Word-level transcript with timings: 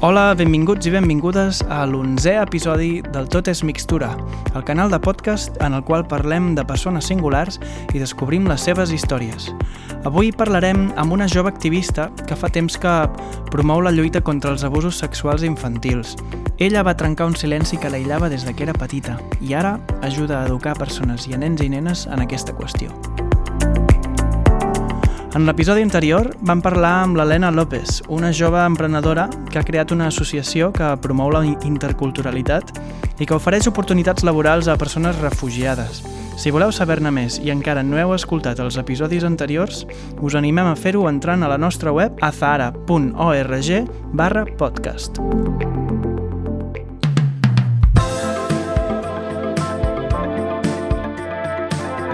Hola, 0.00 0.30
benvinguts 0.38 0.86
i 0.86 0.92
benvingudes 0.94 1.58
a 1.74 1.80
l'onzè 1.90 2.36
episodi 2.38 3.00
del 3.02 3.26
Tot 3.26 3.48
és 3.50 3.64
Mixtura, 3.66 4.12
el 4.54 4.62
canal 4.62 4.94
de 4.94 5.00
podcast 5.02 5.58
en 5.58 5.74
el 5.74 5.82
qual 5.82 6.04
parlem 6.06 6.52
de 6.54 6.62
persones 6.62 7.10
singulars 7.10 7.58
i 7.90 7.98
descobrim 7.98 8.46
les 8.46 8.62
seves 8.62 8.94
històries. 8.94 9.48
Avui 10.06 10.30
parlarem 10.30 10.86
amb 10.94 11.18
una 11.18 11.26
jove 11.26 11.50
activista 11.50 12.12
que 12.28 12.38
fa 12.38 12.46
temps 12.46 12.78
que 12.78 12.94
promou 13.50 13.82
la 13.82 13.90
lluita 13.90 14.22
contra 14.22 14.54
els 14.54 14.62
abusos 14.62 15.02
sexuals 15.02 15.42
infantils. 15.42 16.14
Ella 16.62 16.86
va 16.86 16.94
trencar 16.94 17.26
un 17.26 17.34
silenci 17.34 17.82
que 17.82 17.90
l'aïllava 17.90 18.30
des 18.30 18.46
de 18.46 18.54
que 18.54 18.70
era 18.70 18.78
petita 18.78 19.18
i 19.42 19.58
ara 19.58 19.80
ajuda 19.98 20.44
a 20.44 20.46
educar 20.46 20.78
persones 20.78 21.26
i 21.26 21.34
a 21.34 21.42
nens 21.42 21.58
i 21.58 21.74
nenes 21.74 22.06
en 22.06 22.22
aquesta 22.22 22.54
qüestió. 22.54 22.94
En 25.36 25.44
l'episodi 25.44 25.82
anterior 25.84 26.30
vam 26.40 26.62
parlar 26.64 27.02
amb 27.02 27.18
l'Helena 27.18 27.50
López, 27.52 27.98
una 28.08 28.30
jove 28.32 28.62
emprenedora 28.64 29.26
que 29.52 29.58
ha 29.60 29.64
creat 29.66 29.92
una 29.92 30.06
associació 30.08 30.70
que 30.72 30.88
promou 31.04 31.28
la 31.34 31.42
interculturalitat 31.44 32.72
i 33.20 33.26
que 33.28 33.36
ofereix 33.36 33.68
oportunitats 33.68 34.24
laborals 34.24 34.70
a 34.72 34.78
persones 34.80 35.20
refugiades. 35.20 36.00
Si 36.40 36.52
voleu 36.54 36.72
saber-ne 36.72 37.12
més 37.12 37.36
i 37.44 37.52
encara 37.52 37.82
no 37.84 38.00
heu 38.00 38.14
escoltat 38.16 38.62
els 38.64 38.80
episodis 38.80 39.26
anteriors, 39.28 39.84
us 40.22 40.38
animem 40.38 40.72
a 40.72 40.76
fer-ho 40.78 41.04
entrant 41.10 41.44
a 41.44 41.52
la 41.52 41.60
nostra 41.60 41.92
web 41.92 42.16
azahara.org 42.24 43.70
barra 44.16 44.46
podcast. 44.56 45.20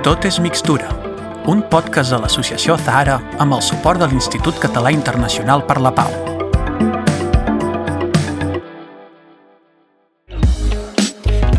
Tot 0.04 0.26
és 0.28 0.36
mixtura, 0.42 0.90
un 1.46 1.60
podcast 1.68 2.14
de 2.14 2.20
l'associació 2.22 2.76
Zahara 2.80 3.18
amb 3.42 3.56
el 3.56 3.64
suport 3.64 4.00
de 4.00 4.08
l'Institut 4.08 4.60
Català 4.62 4.94
Internacional 4.94 5.66
per 5.68 5.82
la 5.82 5.92
Pau. 5.92 6.33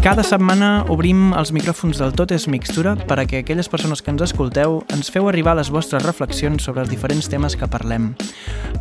Cada 0.05 0.21
setmana 0.21 0.83
obrim 0.93 1.31
els 1.33 1.49
micròfons 1.49 1.97
del 1.97 2.11
Tot 2.13 2.29
és 2.35 2.43
Mixtura 2.45 2.91
per 3.09 3.15
a 3.17 3.23
que 3.25 3.39
aquelles 3.41 3.65
persones 3.65 4.03
que 4.05 4.11
ens 4.13 4.21
escolteu 4.21 4.75
ens 4.93 5.09
feu 5.09 5.25
arribar 5.25 5.55
les 5.57 5.71
vostres 5.73 6.05
reflexions 6.05 6.61
sobre 6.61 6.83
els 6.83 6.91
diferents 6.91 7.25
temes 7.25 7.55
que 7.57 7.65
parlem. 7.65 8.11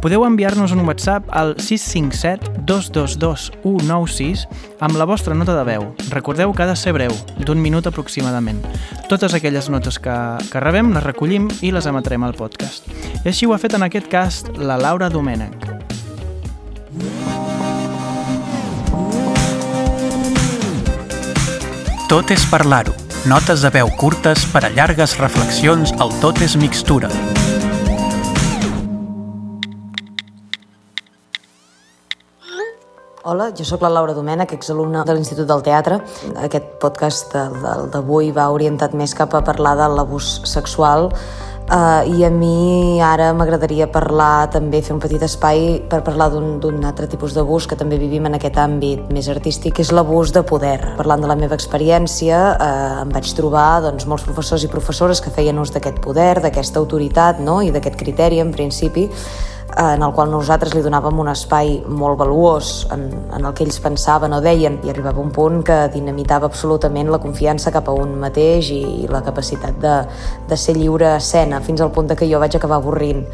Podeu 0.05 0.27
enviar-nos 0.29 0.75
un 0.77 0.85
WhatsApp 0.85 1.25
al 1.33 1.55
657 1.57 2.67
222 2.69 3.47
196 3.63 4.45
amb 4.85 5.01
la 5.01 5.09
vostra 5.09 5.33
nota 5.33 5.57
de 5.57 5.65
veu. 5.65 5.95
Recordeu 6.13 6.53
que 6.53 6.67
ha 6.67 6.69
de 6.69 6.77
ser 6.77 6.93
breu, 6.93 7.17
d'un 7.41 7.57
minut 7.57 7.89
aproximadament. 7.89 8.61
Totes 9.09 9.33
aquelles 9.33 9.73
notes 9.73 9.97
que, 9.97 10.19
que 10.53 10.61
rebem 10.61 10.93
les 10.93 11.09
recollim 11.09 11.49
i 11.65 11.73
les 11.73 11.89
emetrem 11.89 12.29
al 12.29 12.37
podcast. 12.37 12.85
I 13.25 13.33
així 13.33 13.49
ho 13.49 13.57
ha 13.57 13.63
fet 13.65 13.81
en 13.81 13.89
aquest 13.89 14.13
cas 14.13 14.45
la 14.61 14.77
Laura 14.77 15.09
Domènech. 15.09 15.73
Tot 22.15 22.31
és 22.31 22.45
parlar-ho. 22.47 22.93
Notes 23.27 23.65
de 23.65 23.71
veu 23.75 23.89
curtes 23.99 24.45
per 24.53 24.61
a 24.63 24.69
llargues 24.71 25.17
reflexions 25.19 25.91
al 25.99 26.13
Tot 26.23 26.39
és 26.47 26.53
mixtura. 26.55 27.09
Hola, 33.25 33.49
jo 33.59 33.67
sóc 33.67 33.83
la 33.83 33.91
Laura 33.91 34.15
Domènech, 34.15 34.55
exalumna 34.55 35.03
de 35.03 35.19
l'Institut 35.19 35.51
del 35.51 35.67
Teatre. 35.67 35.99
Aquest 36.39 36.77
podcast 36.79 37.35
d'avui 37.35 38.31
va 38.31 38.47
orientat 38.55 38.95
més 38.95 39.17
cap 39.19 39.35
a 39.35 39.43
parlar 39.43 39.75
de 39.83 39.91
l'abús 39.97 40.37
sexual 40.47 41.11
Uh, 41.65 42.05
I 42.05 42.25
a 42.25 42.29
mi 42.29 43.01
ara 43.01 43.31
m'agradaria 43.33 43.87
parlar, 43.89 44.51
també 44.53 44.83
fer 44.85 44.93
un 44.93 44.99
petit 45.01 45.23
espai 45.25 45.79
per 45.89 46.03
parlar 46.05 46.27
d'un 46.35 46.85
altre 46.85 47.09
tipus 47.09 47.33
d'abús 47.33 47.65
que 47.65 47.79
també 47.81 47.97
vivim 47.97 48.29
en 48.29 48.37
aquest 48.37 48.59
àmbit 48.61 49.09
més 49.09 49.31
artístic, 49.33 49.79
que 49.79 49.83
és 49.87 49.93
l'abús 49.97 50.35
de 50.37 50.43
poder. 50.45 50.77
Parlant 50.99 51.25
de 51.25 51.31
la 51.31 51.39
meva 51.41 51.57
experiència, 51.57 52.43
uh, 52.53 53.01
em 53.07 53.15
vaig 53.17 53.33
trobar 53.33 53.81
doncs, 53.87 54.05
molts 54.05 54.29
professors 54.29 54.69
i 54.69 54.69
professores 54.69 55.25
que 55.25 55.33
feien 55.33 55.59
ús 55.59 55.73
d'aquest 55.73 56.05
poder, 56.05 56.43
d'aquesta 56.45 56.83
autoritat 56.85 57.41
no? 57.41 57.63
i 57.65 57.73
d'aquest 57.73 57.97
criteri, 57.97 58.45
en 58.45 58.53
principi, 58.53 59.09
en 59.77 60.03
el 60.03 60.13
qual 60.15 60.31
nosaltres 60.31 60.75
li 60.75 60.83
donàvem 60.85 61.19
un 61.19 61.29
espai 61.33 61.81
molt 61.89 62.19
valuós 62.21 62.71
en, 62.95 63.09
en 63.35 63.45
el 63.45 63.55
que 63.57 63.65
ells 63.67 63.81
pensaven 63.83 64.35
o 64.37 64.41
deien 64.45 64.79
i 64.87 64.93
arribava 64.93 65.23
un 65.23 65.33
punt 65.35 65.63
que 65.67 65.79
dinamitava 65.95 66.47
absolutament 66.47 67.11
la 67.11 67.21
confiança 67.23 67.73
cap 67.75 67.89
a 67.91 67.97
un 67.99 68.15
mateix 68.23 68.71
i 68.75 69.09
la 69.11 69.23
capacitat 69.27 69.79
de, 69.83 69.95
de 70.51 70.59
ser 70.61 70.77
lliure 70.79 71.09
a 71.15 71.19
escena 71.23 71.61
fins 71.65 71.83
al 71.83 71.91
punt 71.95 72.13
que 72.15 72.29
jo 72.31 72.39
vaig 72.43 72.55
acabar 72.55 72.79
avorrint 72.79 73.25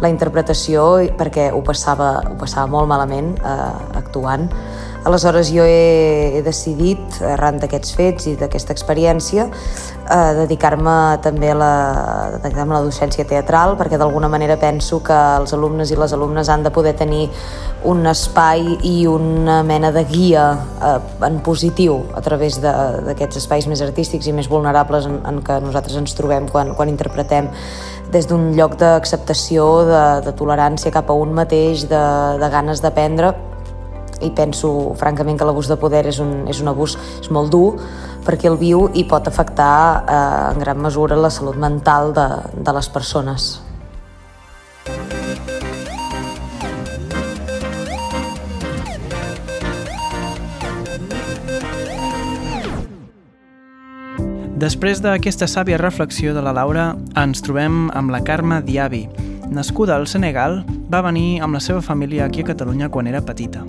la 0.00 0.08
interpretació 0.08 0.86
perquè 1.18 1.50
ho 1.52 1.60
passava, 1.66 2.14
ho 2.30 2.36
passava 2.40 2.70
molt 2.70 2.88
malament 2.88 3.34
eh, 3.36 3.72
actuant 4.00 4.48
Aleshores 5.04 5.48
jo 5.48 5.64
he, 5.64 6.36
he 6.36 6.42
decidit, 6.44 7.00
arran 7.24 7.56
d'aquests 7.62 7.94
fets 7.96 8.26
i 8.28 8.34
d'aquesta 8.36 8.74
experiència, 8.76 9.46
eh, 9.48 10.32
dedicar-me 10.42 10.96
també 11.24 11.50
a 11.52 11.56
la, 11.56 11.72
dedicar 12.36 12.66
a 12.66 12.70
la 12.74 12.82
docència 12.84 13.24
teatral 13.24 13.78
perquè 13.80 13.96
d'alguna 14.00 14.28
manera 14.28 14.58
penso 14.60 15.00
que 15.04 15.16
els 15.40 15.54
alumnes 15.56 15.90
i 15.90 15.96
les 15.96 16.12
alumnes 16.12 16.50
han 16.52 16.66
de 16.66 16.72
poder 16.74 16.92
tenir 16.98 17.28
un 17.88 18.04
espai 18.10 18.76
i 18.84 19.06
una 19.08 19.62
mena 19.64 19.88
de 19.94 20.04
guia 20.04 20.44
eh, 20.84 20.98
en 21.26 21.40
positiu 21.40 22.02
a 22.12 22.20
través 22.20 22.60
d'aquests 22.60 23.40
espais 23.40 23.70
més 23.72 23.80
artístics 23.80 24.28
i 24.28 24.36
més 24.36 24.50
vulnerables 24.52 25.08
en, 25.08 25.20
en 25.24 25.40
què 25.44 25.60
nosaltres 25.64 25.96
ens 25.96 26.16
trobem 26.18 26.48
quan, 26.52 26.74
quan 26.76 26.92
interpretem 26.92 27.48
des 28.12 28.26
d'un 28.26 28.50
lloc 28.58 28.74
d'acceptació, 28.76 29.68
de, 29.86 30.02
de 30.26 30.34
tolerància 30.36 30.92
cap 30.92 31.08
a 31.08 31.16
un 31.16 31.32
mateix, 31.32 31.86
de, 31.88 32.02
de 32.42 32.50
ganes 32.52 32.82
d'aprendre 32.82 33.32
i 34.20 34.30
penso 34.36 34.94
francament 35.00 35.38
que 35.38 35.48
l'abús 35.48 35.70
de 35.70 35.78
poder 35.80 36.04
és 36.10 36.20
un, 36.22 36.44
és 36.50 36.60
un 36.60 36.70
abús 36.72 36.96
és 37.20 37.30
molt 37.32 37.50
dur 37.52 37.78
perquè 38.26 38.50
el 38.50 38.58
viu 38.60 38.88
i 38.94 39.06
pot 39.08 39.26
afectar 39.28 39.72
eh, 40.04 40.52
en 40.52 40.62
gran 40.62 40.80
mesura 40.80 41.16
la 41.16 41.32
salut 41.32 41.56
mental 41.56 42.14
de, 42.16 42.28
de 42.60 42.76
les 42.76 42.88
persones. 42.92 43.50
Després 54.60 54.98
d'aquesta 55.00 55.46
sàvia 55.48 55.78
reflexió 55.80 56.34
de 56.36 56.42
la 56.44 56.52
Laura, 56.52 56.90
ens 57.16 57.40
trobem 57.40 57.86
amb 57.96 58.12
la 58.12 58.20
Carme 58.20 58.60
Diaby. 58.66 59.06
Nascuda 59.56 59.96
al 59.96 60.04
Senegal, 60.04 60.60
va 60.92 61.00
venir 61.06 61.40
amb 61.40 61.56
la 61.56 61.64
seva 61.64 61.80
família 61.80 62.26
aquí 62.28 62.44
a 62.44 62.50
Catalunya 62.52 62.90
quan 62.92 63.08
era 63.08 63.24
petita. 63.24 63.64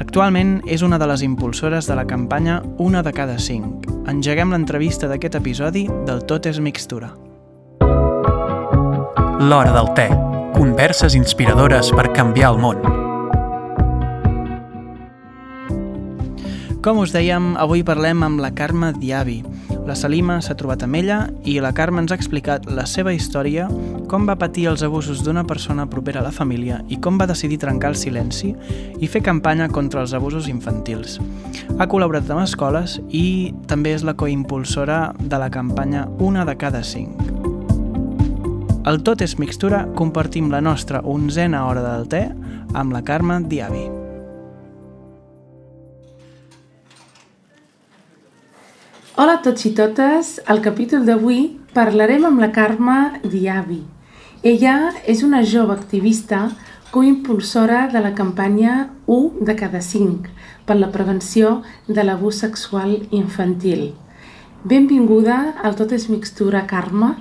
Actualment 0.00 0.62
és 0.64 0.80
una 0.80 0.96
de 0.96 1.04
les 1.10 1.20
impulsores 1.20 1.84
de 1.84 1.94
la 1.94 2.06
campanya 2.08 2.62
Una 2.80 3.02
de 3.04 3.12
cada 3.12 3.36
cinc. 3.38 3.84
Engeguem 4.08 4.54
l'entrevista 4.54 5.10
d'aquest 5.10 5.36
episodi 5.36 5.82
del 6.08 6.22
Tot 6.24 6.48
és 6.48 6.56
mixtura. 6.58 7.10
L'hora 9.44 9.74
del 9.76 9.92
te. 9.98 10.08
Converses 10.56 11.14
inspiradores 11.14 11.92
per 11.92 12.06
canviar 12.16 12.54
el 12.54 12.58
món. 12.64 12.80
Com 16.80 17.02
us 17.04 17.12
dèiem, 17.12 17.52
avui 17.60 17.84
parlem 17.84 18.24
amb 18.24 18.40
la 18.40 18.54
Carme 18.56 18.94
Diaby. 18.96 19.42
La 19.88 19.96
Salima 19.96 20.36
s'ha 20.44 20.54
trobat 20.58 20.82
amb 20.84 20.98
ella 20.98 21.18
i 21.48 21.56
la 21.62 21.72
Carme 21.76 22.02
ens 22.02 22.12
ha 22.12 22.18
explicat 22.18 22.66
la 22.70 22.84
seva 22.86 23.14
història, 23.16 23.66
com 24.10 24.26
va 24.28 24.36
patir 24.38 24.66
els 24.70 24.84
abusos 24.86 25.22
d'una 25.24 25.44
persona 25.48 25.86
propera 25.90 26.20
a 26.20 26.26
la 26.26 26.34
família 26.34 26.80
i 26.88 26.98
com 27.00 27.18
va 27.20 27.28
decidir 27.30 27.60
trencar 27.62 27.92
el 27.94 27.98
silenci 27.98 28.52
i 29.00 29.08
fer 29.08 29.22
campanya 29.26 29.70
contra 29.72 30.04
els 30.04 30.14
abusos 30.14 30.48
infantils. 30.52 31.18
Ha 31.78 31.88
col·laborat 31.88 32.28
amb 32.30 32.44
escoles 32.44 32.98
i 33.08 33.52
també 33.70 33.94
és 33.96 34.04
la 34.06 34.16
coimpulsora 34.18 35.14
de 35.20 35.40
la 35.40 35.50
campanya 35.50 36.06
Una 36.18 36.44
de 36.44 36.56
cada 36.60 36.84
cinc. 36.84 37.16
El 38.90 39.02
Tot 39.04 39.20
és 39.20 39.36
Mixtura 39.38 39.84
compartim 39.96 40.48
la 40.52 40.62
nostra 40.64 41.02
onzena 41.04 41.66
hora 41.68 41.84
del 41.84 42.08
te 42.08 42.26
amb 42.72 42.92
la 42.96 43.04
Carme 43.04 43.42
Diaby. 43.44 43.99
Hola 49.20 49.34
a 49.36 49.40
tots 49.44 49.66
i 49.68 49.70
totes. 49.76 50.28
Al 50.48 50.62
capítol 50.64 51.02
d'avui 51.04 51.42
parlarem 51.76 52.22
amb 52.24 52.40
la 52.40 52.46
Carme 52.56 53.18
Diaby. 53.20 53.82
Ella 54.48 54.94
és 55.04 55.20
una 55.26 55.42
jove 55.44 55.74
activista 55.74 56.38
coimpulsora 56.88 57.82
de 57.92 58.00
la 58.00 58.14
campanya 58.16 58.76
1 59.04 59.44
de 59.44 59.56
cada 59.60 59.82
5 59.84 60.32
per 60.64 60.78
la 60.78 60.88
prevenció 60.94 61.50
de 61.86 62.00
l'abús 62.00 62.40
sexual 62.40 62.94
infantil. 63.10 63.90
Benvinguda 64.64 65.36
al 65.62 65.76
Tot 65.76 65.92
és 65.92 66.08
Mixtura, 66.08 66.64
Carme, 66.64 67.12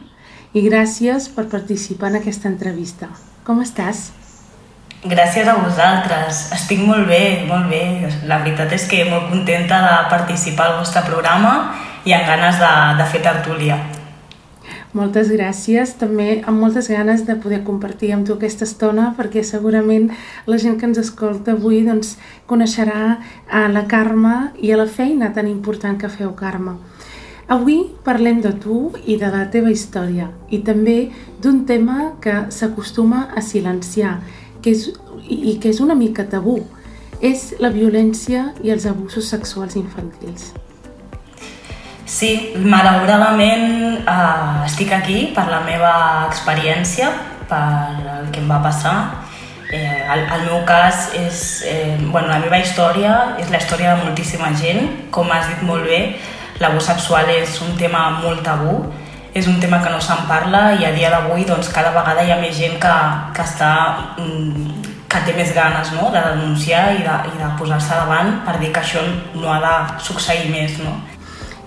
i 0.56 0.64
gràcies 0.70 1.28
per 1.28 1.50
participar 1.52 2.14
en 2.14 2.22
aquesta 2.22 2.48
entrevista. 2.48 3.12
Com 3.44 3.60
estàs? 3.60 4.14
Gràcies 5.04 5.48
a 5.48 5.60
vosaltres. 5.60 6.48
Estic 6.56 6.80
molt 6.80 7.12
bé, 7.12 7.44
molt 7.48 7.68
bé. 7.68 8.08
La 8.28 8.40
veritat 8.40 8.72
és 8.76 8.88
que 8.88 9.04
molt 9.12 9.28
contenta 9.36 9.84
de 9.84 9.94
participar 10.16 10.66
al 10.72 10.80
vostre 10.80 11.04
programa 11.04 11.54
i 12.06 12.14
amb 12.16 12.28
ganes 12.28 12.60
de, 12.62 12.74
de 13.00 13.08
fer 13.12 13.24
tertúlia. 13.26 13.80
Moltes 14.94 15.30
gràcies, 15.30 15.92
també 16.02 16.40
amb 16.50 16.58
moltes 16.64 16.88
ganes 16.90 17.22
de 17.28 17.36
poder 17.38 17.60
compartir 17.66 18.10
amb 18.16 18.26
tu 18.26 18.34
aquesta 18.34 18.66
estona 18.66 19.12
perquè 19.18 19.44
segurament 19.46 20.08
la 20.50 20.58
gent 20.58 20.80
que 20.80 20.88
ens 20.90 20.98
escolta 20.98 21.54
avui 21.54 21.84
doncs, 21.86 22.16
coneixerà 22.50 23.20
a 23.46 23.68
la 23.70 23.84
Carme 23.92 24.50
i 24.58 24.72
a 24.74 24.80
la 24.80 24.88
feina 24.90 25.30
tan 25.36 25.46
important 25.48 26.00
que 26.02 26.10
feu, 26.10 26.32
Carme. 26.34 26.80
Avui 27.50 27.84
parlem 28.06 28.42
de 28.42 28.52
tu 28.62 28.80
i 29.06 29.18
de 29.22 29.30
la 29.34 29.44
teva 29.54 29.70
història 29.74 30.32
i 30.50 30.62
també 30.66 31.12
d'un 31.42 31.64
tema 31.70 32.16
que 32.22 32.36
s'acostuma 32.54 33.28
a 33.30 33.42
silenciar 33.46 34.20
que 34.62 34.74
és, 34.74 34.88
i 35.30 35.58
que 35.62 35.70
és 35.70 35.82
una 35.86 35.98
mica 35.98 36.26
tabú, 36.30 36.60
és 37.22 37.52
la 37.60 37.70
violència 37.70 38.56
i 38.64 38.74
els 38.74 38.90
abusos 38.90 39.30
sexuals 39.30 39.78
infantils. 39.78 40.50
Sí, 42.10 42.56
malauradament 42.58 44.00
eh, 44.02 44.66
estic 44.66 44.90
aquí 44.96 45.28
per 45.36 45.44
la 45.46 45.60
meva 45.62 45.92
experiència, 46.26 47.12
per 47.50 47.60
el 48.16 48.32
que 48.34 48.42
em 48.42 48.50
va 48.50 48.58
passar. 48.64 48.96
Eh, 49.70 50.02
el, 50.16 50.24
el 50.26 50.48
meu 50.48 50.64
cas 50.66 51.12
és... 51.14 51.44
Eh, 51.70 52.00
bueno, 52.02 52.32
la 52.32 52.40
meva 52.42 52.58
història 52.58 53.36
és 53.38 53.52
la 53.54 53.62
història 53.62 53.94
de 53.94 54.08
moltíssima 54.08 54.50
gent. 54.58 54.90
Com 55.14 55.30
has 55.30 55.46
dit 55.52 55.62
molt 55.68 55.86
bé, 55.86 56.00
l'abús 56.58 56.90
sexual 56.90 57.30
és 57.30 57.62
un 57.62 57.78
tema 57.78 58.08
molt 58.18 58.42
tabú, 58.48 58.80
és 59.38 59.46
un 59.46 59.62
tema 59.62 59.78
que 59.84 59.94
no 59.94 60.02
se'n 60.02 60.26
parla 60.26 60.64
i 60.82 60.90
a 60.90 60.96
dia 60.96 61.14
d'avui 61.14 61.46
doncs, 61.46 61.70
cada 61.70 61.94
vegada 61.94 62.26
hi 62.26 62.34
ha 62.34 62.40
més 62.42 62.58
gent 62.58 62.82
que, 62.82 62.96
que 63.38 63.46
està 63.46 63.70
mm, 64.18 64.90
que 65.10 65.22
té 65.30 65.38
més 65.38 65.54
ganes 65.54 65.94
no? 65.94 66.10
de 66.10 66.26
denunciar 66.26 66.90
i 66.98 67.06
de, 67.06 67.22
i 67.30 67.38
de 67.38 67.54
posar-se 67.62 68.02
davant 68.02 68.40
per 68.50 68.58
dir 68.58 68.74
que 68.74 68.82
això 68.82 69.06
no 69.38 69.54
ha 69.54 69.62
de 69.62 69.78
succeir 70.10 70.50
més. 70.50 70.82
No? 70.82 70.98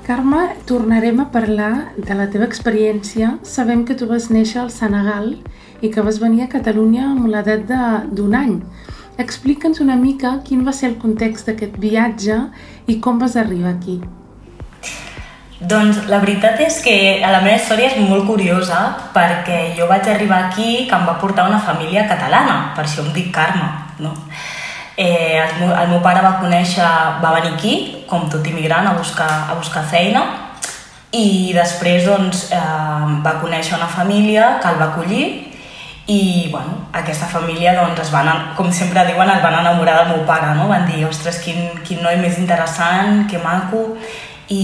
Carme, 0.02 0.56
tornarem 0.66 1.20
a 1.20 1.28
parlar 1.30 1.92
de 1.96 2.14
la 2.18 2.24
teva 2.26 2.48
experiència. 2.48 3.36
Sabem 3.46 3.84
que 3.86 3.94
tu 3.94 4.08
vas 4.10 4.24
néixer 4.34 4.58
al 4.58 4.70
Senegal 4.74 5.36
i 5.78 5.90
que 5.94 6.02
vas 6.02 6.18
venir 6.18 6.42
a 6.42 6.48
Catalunya 6.50 7.04
amb 7.12 7.28
l'edat 7.30 7.70
d'un 8.10 8.34
any. 8.34 8.56
Explica'ns 9.22 9.78
una 9.84 9.94
mica 9.94 10.40
quin 10.42 10.64
va 10.66 10.74
ser 10.74 10.88
el 10.90 10.96
context 10.98 11.46
d'aquest 11.46 11.78
viatge 11.78 12.40
i 12.90 12.98
com 12.98 13.22
vas 13.22 13.36
arribar 13.38 13.76
aquí. 13.76 14.00
Doncs 15.62 16.00
la 16.10 16.18
veritat 16.18 16.58
és 16.66 16.80
que 16.82 16.96
la 17.22 17.38
meva 17.44 17.60
història 17.60 17.92
és 17.92 18.00
molt 18.02 18.26
curiosa 18.26 18.80
perquè 19.14 19.76
jo 19.78 19.86
vaig 19.86 20.10
arribar 20.10 20.48
aquí 20.48 20.88
que 20.88 20.98
em 20.98 21.06
va 21.06 21.20
portar 21.22 21.46
una 21.46 21.62
família 21.62 22.08
catalana, 22.10 22.72
per 22.74 22.88
això 22.88 23.06
em 23.06 23.12
dic 23.14 23.30
Carme, 23.30 23.70
no? 24.02 24.16
Eh, 24.96 25.40
el, 25.40 25.52
meu, 25.60 25.72
el 25.72 25.88
meu 25.88 26.00
pare 26.04 26.20
va 26.24 26.36
conèixer, 26.40 26.84
va 27.22 27.32
venir 27.38 27.54
aquí, 27.54 27.74
com 28.08 28.28
tot 28.30 28.46
immigrant, 28.46 28.90
a 28.90 28.96
buscar, 28.98 29.30
a 29.48 29.56
buscar 29.56 29.84
feina, 29.88 30.24
i 31.12 31.52
després 31.56 32.04
doncs, 32.08 32.50
eh, 32.52 33.08
va 33.24 33.38
conèixer 33.40 33.76
una 33.78 33.88
família 33.88 34.58
que 34.60 34.68
el 34.68 34.80
va 34.80 34.90
acollir. 34.92 35.24
I 36.12 36.48
bueno, 36.50 36.88
aquesta 36.92 37.28
família 37.30 37.76
doncs, 37.78 38.00
es 38.02 38.10
van, 38.12 38.28
com 38.56 38.72
sempre 38.72 39.04
diuen, 39.06 39.30
es 39.30 39.42
van 39.42 39.60
enamorar 39.60 40.02
del 40.02 40.16
meu 40.16 40.26
pare, 40.26 40.50
no? 40.58 40.66
van 40.68 40.84
dir, 40.88 41.04
ostres, 41.06 41.38
quin, 41.44 41.70
quin 41.86 42.02
noi 42.02 42.18
més 42.20 42.40
interessant, 42.42 43.24
que 43.30 43.40
maco. 43.40 43.86
I, 44.52 44.62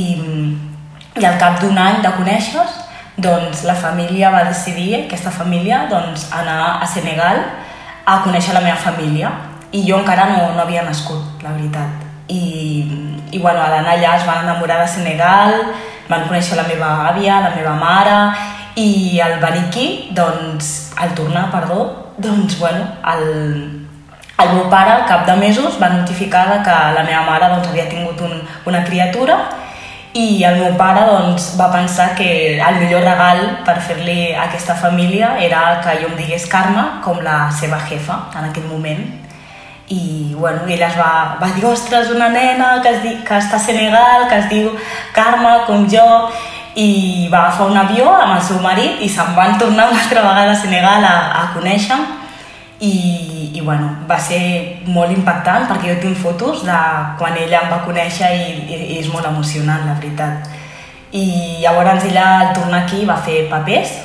i 1.16 1.24
al 1.24 1.38
cap 1.40 1.60
d'un 1.62 1.78
any 1.78 2.02
de 2.04 2.12
conèixer 2.18 2.66
doncs 3.18 3.64
la 3.66 3.74
família 3.74 4.30
va 4.30 4.44
decidir, 4.46 4.92
aquesta 4.94 5.30
família, 5.34 5.86
doncs, 5.90 6.28
anar 6.34 6.82
a 6.82 6.86
Senegal 6.86 7.40
a 8.06 8.20
conèixer 8.22 8.54
la 8.54 8.62
meva 8.62 8.78
família 8.78 9.32
i 9.72 9.84
jo 9.84 9.98
encara 10.00 10.28
no, 10.32 10.54
no 10.54 10.62
havia 10.62 10.84
nascut, 10.86 11.42
la 11.42 11.52
veritat. 11.56 12.06
I, 12.28 12.84
i 13.32 13.38
bueno, 13.38 13.60
a 13.60 13.68
l'anar 13.72 13.96
allà 13.96 14.16
es 14.16 14.26
van 14.28 14.44
enamorar 14.44 14.82
de 14.82 14.88
Senegal, 14.88 15.56
van 16.08 16.26
conèixer 16.28 16.56
la 16.56 16.66
meva 16.68 16.88
àvia, 17.10 17.40
la 17.44 17.54
meva 17.56 17.74
mare, 17.80 18.18
i 18.78 19.20
venir 19.42 19.66
aquí, 19.66 20.10
doncs, 20.16 20.92
al 20.96 21.14
tornar, 21.14 21.50
perdó, 21.52 22.14
doncs, 22.16 22.58
bueno, 22.58 22.86
el, 23.12 23.24
el 24.38 24.52
meu 24.54 24.68
pare, 24.70 24.92
al 24.92 25.06
cap 25.06 25.26
de 25.26 25.36
mesos, 25.36 25.78
va 25.82 25.88
notificar 25.90 26.62
que 26.62 26.76
la 26.96 27.04
meva 27.04 27.24
mare 27.28 27.48
doncs, 27.54 27.68
havia 27.68 27.88
tingut 27.90 28.20
un, 28.24 28.40
una 28.66 28.84
criatura 28.84 29.38
i 30.14 30.42
el 30.44 30.56
meu 30.62 30.76
pare 30.78 31.04
doncs, 31.06 31.52
va 31.58 31.68
pensar 31.72 32.14
que 32.16 32.56
el 32.56 32.80
millor 32.80 33.04
regal 33.04 33.42
per 33.66 33.76
fer-li 33.84 34.32
a 34.32 34.46
aquesta 34.48 34.74
família 34.74 35.36
era 35.38 35.80
que 35.84 35.98
jo 36.00 36.08
em 36.08 36.16
digués 36.16 36.48
Carme 36.48 36.84
com 37.04 37.20
la 37.22 37.50
seva 37.52 37.78
jefa 37.90 38.22
en 38.34 38.48
aquell 38.48 38.66
moment 38.70 39.27
i 39.88 40.34
bueno, 40.34 40.66
ell 40.68 40.82
es 40.82 40.96
va, 40.98 41.38
va 41.40 41.48
dir, 41.54 41.64
ostres, 41.64 42.10
una 42.10 42.28
nena 42.28 42.82
que, 42.82 42.90
es 42.92 43.02
di, 43.02 43.14
que 43.24 43.38
està 43.40 43.56
a 43.56 43.62
Senegal, 43.62 44.26
que 44.28 44.38
es 44.42 44.48
diu 44.50 44.70
Carme, 45.16 45.54
com 45.66 45.86
jo, 45.88 46.04
i 46.78 47.28
va 47.32 47.46
agafar 47.46 47.70
un 47.72 47.78
avió 47.80 48.10
amb 48.12 48.36
el 48.36 48.42
seu 48.44 48.60
marit 48.62 49.00
i 49.02 49.08
se'n 49.10 49.32
van 49.34 49.56
tornar 49.58 49.88
una 49.88 50.02
altra 50.02 50.22
vegada 50.26 50.52
a 50.52 50.58
Senegal 50.60 51.06
a, 51.08 51.14
a 51.40 51.44
conèixer. 51.54 51.98
I, 52.78 52.92
i 53.58 53.60
bueno, 53.64 53.88
va 54.06 54.20
ser 54.22 54.84
molt 54.86 55.10
impactant 55.10 55.64
perquè 55.66 55.88
jo 55.88 56.02
tinc 56.04 56.20
fotos 56.20 56.60
de 56.62 56.76
quan 57.18 57.34
ella 57.34 57.64
em 57.64 57.72
va 57.72 57.80
conèixer 57.82 58.28
i, 58.36 58.44
i, 58.68 58.76
i 58.92 58.98
és 59.00 59.08
molt 59.10 59.26
emocionant, 59.26 59.88
la 59.88 59.96
veritat. 59.96 60.52
I 61.10 61.24
llavors 61.64 62.04
ella 62.06 62.28
al 62.44 62.52
tornar 62.54 62.84
aquí 62.84 63.02
va 63.08 63.16
fer 63.24 63.48
papers 63.50 63.96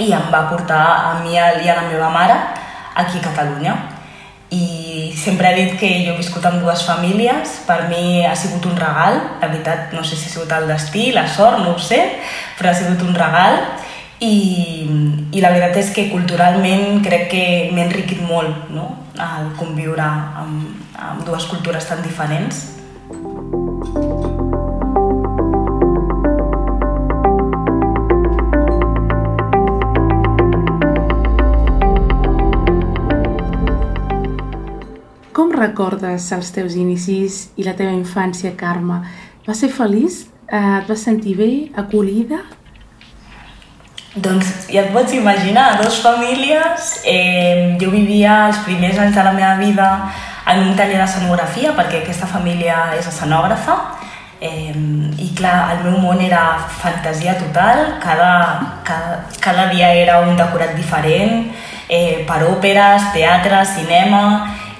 i 0.00 0.08
em 0.16 0.26
va 0.32 0.48
portar 0.48 0.80
a 0.80 1.14
mi 1.20 1.36
i 1.36 1.38
a 1.68 1.76
la 1.76 1.86
meva 1.86 2.10
mare 2.10 2.40
aquí 2.96 3.20
a 3.20 3.26
Catalunya 3.28 3.76
i 4.50 5.12
sempre 5.16 5.50
he 5.50 5.64
dit 5.64 5.74
que 5.80 5.90
jo 6.06 6.14
he 6.14 6.20
viscut 6.20 6.44
amb 6.48 6.62
dues 6.62 6.84
famílies, 6.86 7.58
per 7.68 7.82
mi 7.90 8.24
ha 8.24 8.34
sigut 8.36 8.64
un 8.70 8.78
regal, 8.80 9.18
la 9.42 9.50
veritat 9.50 9.92
no 9.92 10.04
sé 10.04 10.16
si 10.16 10.30
ha 10.30 10.32
sigut 10.32 10.54
el 10.56 10.68
destí, 10.70 11.10
la 11.12 11.26
sort, 11.28 11.60
no 11.64 11.74
ho 11.74 11.78
sé, 11.78 12.00
però 12.56 12.72
ha 12.72 12.78
sigut 12.78 13.04
un 13.04 13.14
regal 13.16 13.60
i, 14.24 14.88
i 15.32 15.44
la 15.44 15.52
veritat 15.52 15.82
és 15.84 15.92
que 15.94 16.08
culturalment 16.10 17.02
crec 17.04 17.28
que 17.34 17.44
m'he 17.74 17.84
enriquit 17.84 18.24
molt 18.24 18.72
no? 18.74 18.88
al 19.18 19.52
conviure 19.58 20.02
amb, 20.02 20.82
amb 20.96 21.24
dues 21.26 21.46
cultures 21.50 21.86
tan 21.90 22.02
diferents. 22.02 22.64
Recordes 35.58 36.30
els 36.32 36.52
teus 36.54 36.76
inicis 36.78 37.48
i 37.56 37.66
la 37.66 37.74
teva 37.78 37.92
infància, 37.94 38.54
Carme? 38.56 39.02
Va 39.46 39.56
ser 39.56 39.70
feliç? 39.72 40.26
Eh, 40.48 40.60
et 40.78 40.88
vas 40.88 41.04
sentir 41.04 41.36
bé? 41.38 41.50
Acollida? 41.76 42.40
Doncs 44.16 44.70
ja 44.72 44.86
et 44.86 44.92
pots 44.94 45.12
imaginar, 45.14 45.82
dos 45.82 46.00
famílies. 46.02 47.02
Eh, 47.04 47.76
jo 47.80 47.92
vivia 47.92 48.46
els 48.48 48.64
primers 48.66 48.98
anys 48.98 49.14
de 49.18 49.24
la 49.24 49.36
meva 49.36 49.54
vida 49.60 49.88
en 50.48 50.64
un 50.70 50.76
taller 50.76 50.96
d'escenografia 51.02 51.74
perquè 51.76 52.02
aquesta 52.02 52.26
família 52.26 52.94
és 52.96 53.06
escenògrafa 53.10 53.76
eh, 54.40 54.74
i 55.18 55.28
clar, 55.34 55.74
el 55.74 55.84
meu 55.84 55.98
món 56.02 56.20
era 56.22 56.58
fantasia 56.80 57.36
total, 57.38 57.98
cada, 58.02 58.80
cada, 58.84 59.24
cada 59.40 59.66
dia 59.72 59.92
era 59.94 60.20
un 60.20 60.36
decorat 60.36 60.76
diferent, 60.76 61.50
eh, 61.88 62.24
per 62.28 62.44
òperes, 62.46 63.10
teatre, 63.14 63.64
cinema 63.66 64.22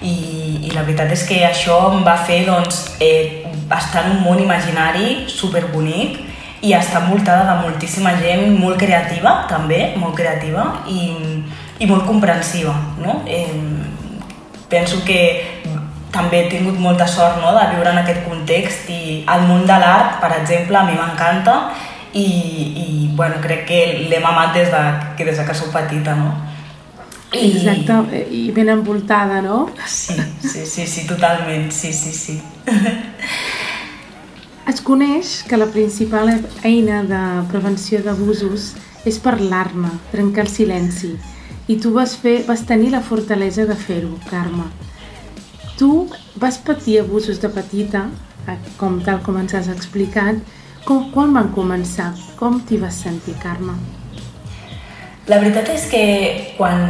i 0.03 0.38
i 0.69 0.75
la 0.77 0.85
veritat 0.85 1.13
és 1.15 1.25
que 1.29 1.41
això 1.47 1.79
em 1.93 2.03
va 2.05 2.17
fer 2.29 2.43
doncs, 2.47 2.85
eh, 3.01 3.45
estar 3.77 4.05
en 4.05 4.19
un 4.19 4.25
món 4.25 4.41
imaginari 4.43 5.25
superbonic 5.33 6.19
i 6.61 6.73
estar 6.75 7.03
envoltada 7.05 7.47
de 7.49 7.61
moltíssima 7.63 8.17
gent 8.21 8.59
molt 8.59 8.79
creativa, 8.81 9.45
també, 9.49 9.95
molt 9.97 10.17
creativa 10.19 10.65
i, 10.91 11.13
i 11.79 11.87
molt 11.87 12.05
comprensiva. 12.07 12.75
No? 13.01 13.23
Eh, 13.27 13.53
penso 14.69 15.05
que 15.07 15.21
també 16.13 16.43
he 16.43 16.49
tingut 16.51 16.79
molta 16.81 17.07
sort 17.07 17.39
no, 17.41 17.53
de 17.55 17.65
viure 17.75 17.93
en 17.93 18.03
aquest 18.03 18.25
context 18.27 18.91
i 18.91 19.23
el 19.29 19.47
món 19.49 19.65
de 19.69 19.79
l'art, 19.79 20.19
per 20.23 20.33
exemple, 20.41 20.77
a 20.77 20.85
mi 20.89 20.97
m'encanta 20.99 21.59
i, 22.13 22.27
i 22.27 22.89
bueno, 23.15 23.39
crec 23.45 23.67
que 23.69 23.81
l'he 24.09 24.21
mamat 24.25 24.55
des 24.57 24.73
de, 24.73 24.85
que 25.17 25.29
des 25.29 25.39
de 25.39 25.47
que 25.47 25.57
sou 25.57 25.71
petita. 25.73 26.17
No? 26.19 26.35
I... 27.33 27.51
Exacte, 27.51 28.27
i 28.33 28.51
ben 28.57 28.71
envoltada, 28.73 29.43
no? 29.43 29.69
Sí, 29.87 30.15
sí, 30.41 30.65
sí, 30.65 30.87
sí, 30.87 31.07
totalment, 31.07 31.71
sí, 31.71 31.93
sí, 31.93 32.13
sí. 32.13 32.41
Es 34.69 34.83
coneix 34.85 35.45
que 35.49 35.57
la 35.57 35.65
principal 35.73 36.29
eina 36.61 36.99
de 37.09 37.21
prevenció 37.49 38.03
d'abusos 38.05 38.75
és 39.09 39.17
parlar-ne, 39.25 39.89
trencar 40.13 40.45
el 40.45 40.51
silenci. 40.53 41.15
I 41.73 41.79
tu 41.81 41.95
vas, 41.95 42.13
fer, 42.21 42.43
vas 42.45 42.67
tenir 42.69 42.91
la 42.93 43.01
fortalesa 43.01 43.65
de 43.65 43.77
fer-ho, 43.77 44.13
Carme. 44.29 44.67
Tu 45.81 45.89
vas 46.37 46.61
patir 46.61 46.99
abusos 47.01 47.41
de 47.41 47.49
petita, 47.49 48.11
eh, 48.45 48.59
com 48.77 49.01
tal 49.01 49.23
com 49.25 49.41
ens 49.41 49.57
has 49.57 49.73
explicat. 49.73 50.37
Com, 50.85 51.09
quan 51.17 51.33
van 51.33 51.49
començar? 51.57 52.13
Com 52.37 52.61
t'hi 52.61 52.77
vas 52.85 53.01
sentir, 53.09 53.39
Carme? 53.41 53.73
La 55.33 55.41
veritat 55.41 55.73
és 55.73 55.89
que 55.89 56.05
quan 56.61 56.85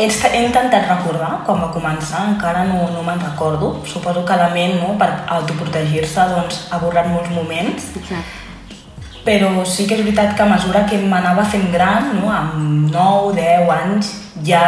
he, 0.00 0.08
he 0.08 0.42
intentat 0.46 0.88
recordar 0.88 1.42
quan 1.46 1.60
va 1.60 1.70
començar, 1.74 2.26
encara 2.32 2.64
no, 2.68 2.88
no 2.94 3.04
me'n 3.06 3.20
recordo. 3.20 3.74
Suposo 3.86 4.24
que 4.24 4.36
la 4.40 4.50
ment, 4.54 4.78
no, 4.80 4.94
per 5.00 5.10
autoprotegir-se, 5.38 6.28
doncs, 6.34 6.66
ha 6.72 6.80
borrat 6.82 7.10
molts 7.12 7.32
moments. 7.36 7.92
Exacte. 8.02 8.38
però 9.20 9.50
sí 9.68 9.84
que 9.86 9.98
és 9.98 10.00
veritat 10.00 10.30
que 10.36 10.42
a 10.42 10.48
mesura 10.48 10.86
que 10.88 10.96
m'anava 10.98 11.44
fent 11.44 11.66
gran, 11.72 12.14
no, 12.16 12.30
amb 12.32 12.88
9, 12.90 13.34
10 13.36 13.72
anys, 13.74 14.14
ja 14.42 14.62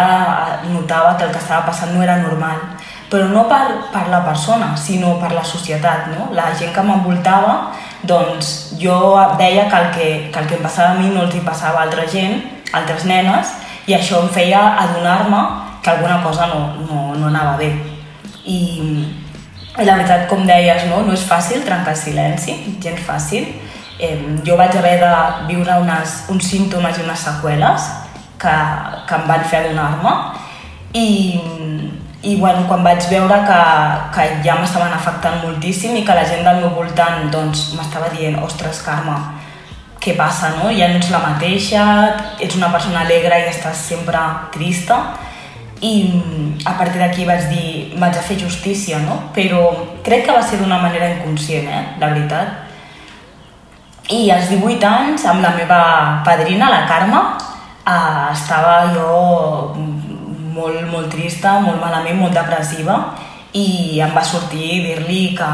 notava 0.68 1.16
que 1.16 1.24
el 1.24 1.32
que 1.32 1.40
estava 1.40 1.64
passant 1.70 1.94
no 1.94 2.02
era 2.04 2.18
normal. 2.20 2.60
Però 3.08 3.28
no 3.28 3.46
per, 3.48 3.64
per 3.92 4.06
la 4.12 4.22
persona, 4.24 4.74
sinó 4.76 5.16
per 5.20 5.32
la 5.32 5.44
societat. 5.44 6.12
No? 6.12 6.30
La 6.36 6.50
gent 6.56 6.72
que 6.72 6.84
m'envoltava, 6.84 7.72
doncs 8.08 8.74
jo 8.80 9.16
veia 9.40 9.68
que 9.68 9.80
el 9.80 9.90
que, 9.96 10.08
que 10.32 10.40
el 10.40 10.48
que 10.48 10.56
em 10.60 10.64
passava 10.64 10.92
a 10.92 11.00
mi 11.00 11.10
no 11.12 11.26
els 11.26 11.36
hi 11.36 11.42
passava 11.44 11.80
a 11.80 11.88
altra 11.88 12.06
gent, 12.08 12.40
altres 12.72 13.04
nenes, 13.08 13.52
i 13.86 13.96
això 13.96 14.22
em 14.22 14.30
feia 14.30 14.60
adonar-me 14.84 15.42
que 15.82 15.90
alguna 15.90 16.22
cosa 16.22 16.46
no, 16.46 16.60
no, 16.86 17.14
no 17.18 17.26
anava 17.28 17.56
bé. 17.58 17.72
I, 18.46 18.58
i 19.78 19.84
la 19.84 19.96
veritat, 19.98 20.28
com 20.30 20.46
deies, 20.46 20.86
no, 20.90 21.02
no 21.06 21.14
és 21.16 21.26
fàcil 21.26 21.64
trencar 21.66 21.94
el 21.96 21.98
silenci, 21.98 22.56
gens 22.82 23.02
fàcil, 23.06 23.48
eh, 23.98 24.14
jo 24.46 24.56
vaig 24.60 24.76
haver 24.78 24.98
de 25.02 25.12
viure 25.48 25.80
unes, 25.82 26.22
uns 26.30 26.46
símptomes 26.50 26.98
i 26.98 27.04
unes 27.06 27.26
seqüeles 27.26 27.90
que, 28.38 28.54
que 29.08 29.18
em 29.18 29.28
van 29.30 29.44
fer 29.50 29.64
adonar-me 29.64 30.14
i, 30.92 31.06
i 32.22 32.36
bueno, 32.38 32.66
quan 32.68 32.84
vaig 32.86 33.06
veure 33.10 33.38
que, 33.46 33.60
que 34.14 34.26
ja 34.46 34.58
m'estaven 34.58 34.94
afectant 34.94 35.40
moltíssim 35.42 35.96
i 35.98 36.04
que 36.06 36.14
la 36.14 36.26
gent 36.28 36.44
del 36.46 36.60
meu 36.62 36.74
voltant 36.76 37.30
doncs, 37.32 37.72
m'estava 37.78 38.10
dient 38.14 38.38
ostres 38.42 38.82
Carme, 38.86 39.16
què 40.02 40.16
passa, 40.18 40.54
no? 40.58 40.70
Ja 40.74 40.88
no 40.90 40.98
ets 40.98 41.12
la 41.14 41.22
mateixa, 41.22 41.84
ets 42.42 42.58
una 42.58 42.72
persona 42.72 43.04
alegre 43.04 43.38
i 43.44 43.50
estàs 43.52 43.86
sempre 43.92 44.22
trista 44.54 44.98
i 45.82 45.94
a 46.66 46.76
partir 46.78 47.00
d'aquí 47.02 47.24
vaig 47.26 47.48
dir, 47.50 47.70
vaig 47.98 48.18
a 48.18 48.22
fer 48.22 48.38
justícia, 48.38 48.98
no? 49.02 49.18
Però 49.34 49.64
crec 50.06 50.26
que 50.26 50.34
va 50.34 50.42
ser 50.42 50.60
d'una 50.60 50.78
manera 50.82 51.10
inconscient, 51.16 51.66
eh? 51.66 51.84
La 52.02 52.12
veritat 52.14 52.62
i 54.12 54.30
als 54.30 54.50
18 54.50 54.86
anys, 54.86 55.24
amb 55.30 55.42
la 55.42 55.54
meva 55.56 56.22
padrina, 56.26 56.68
la 56.70 56.84
Carme, 56.88 57.20
eh, 57.86 58.32
estava 58.32 58.92
jo 58.92 59.74
molt, 60.52 60.82
molt 60.90 61.08
trista, 61.10 61.60
molt 61.60 61.80
malament, 61.80 62.18
molt 62.20 62.34
depressiva, 62.36 62.98
i 63.54 64.00
em 64.02 64.12
va 64.14 64.24
sortir 64.24 64.82
dir-li 64.88 65.34
que, 65.38 65.50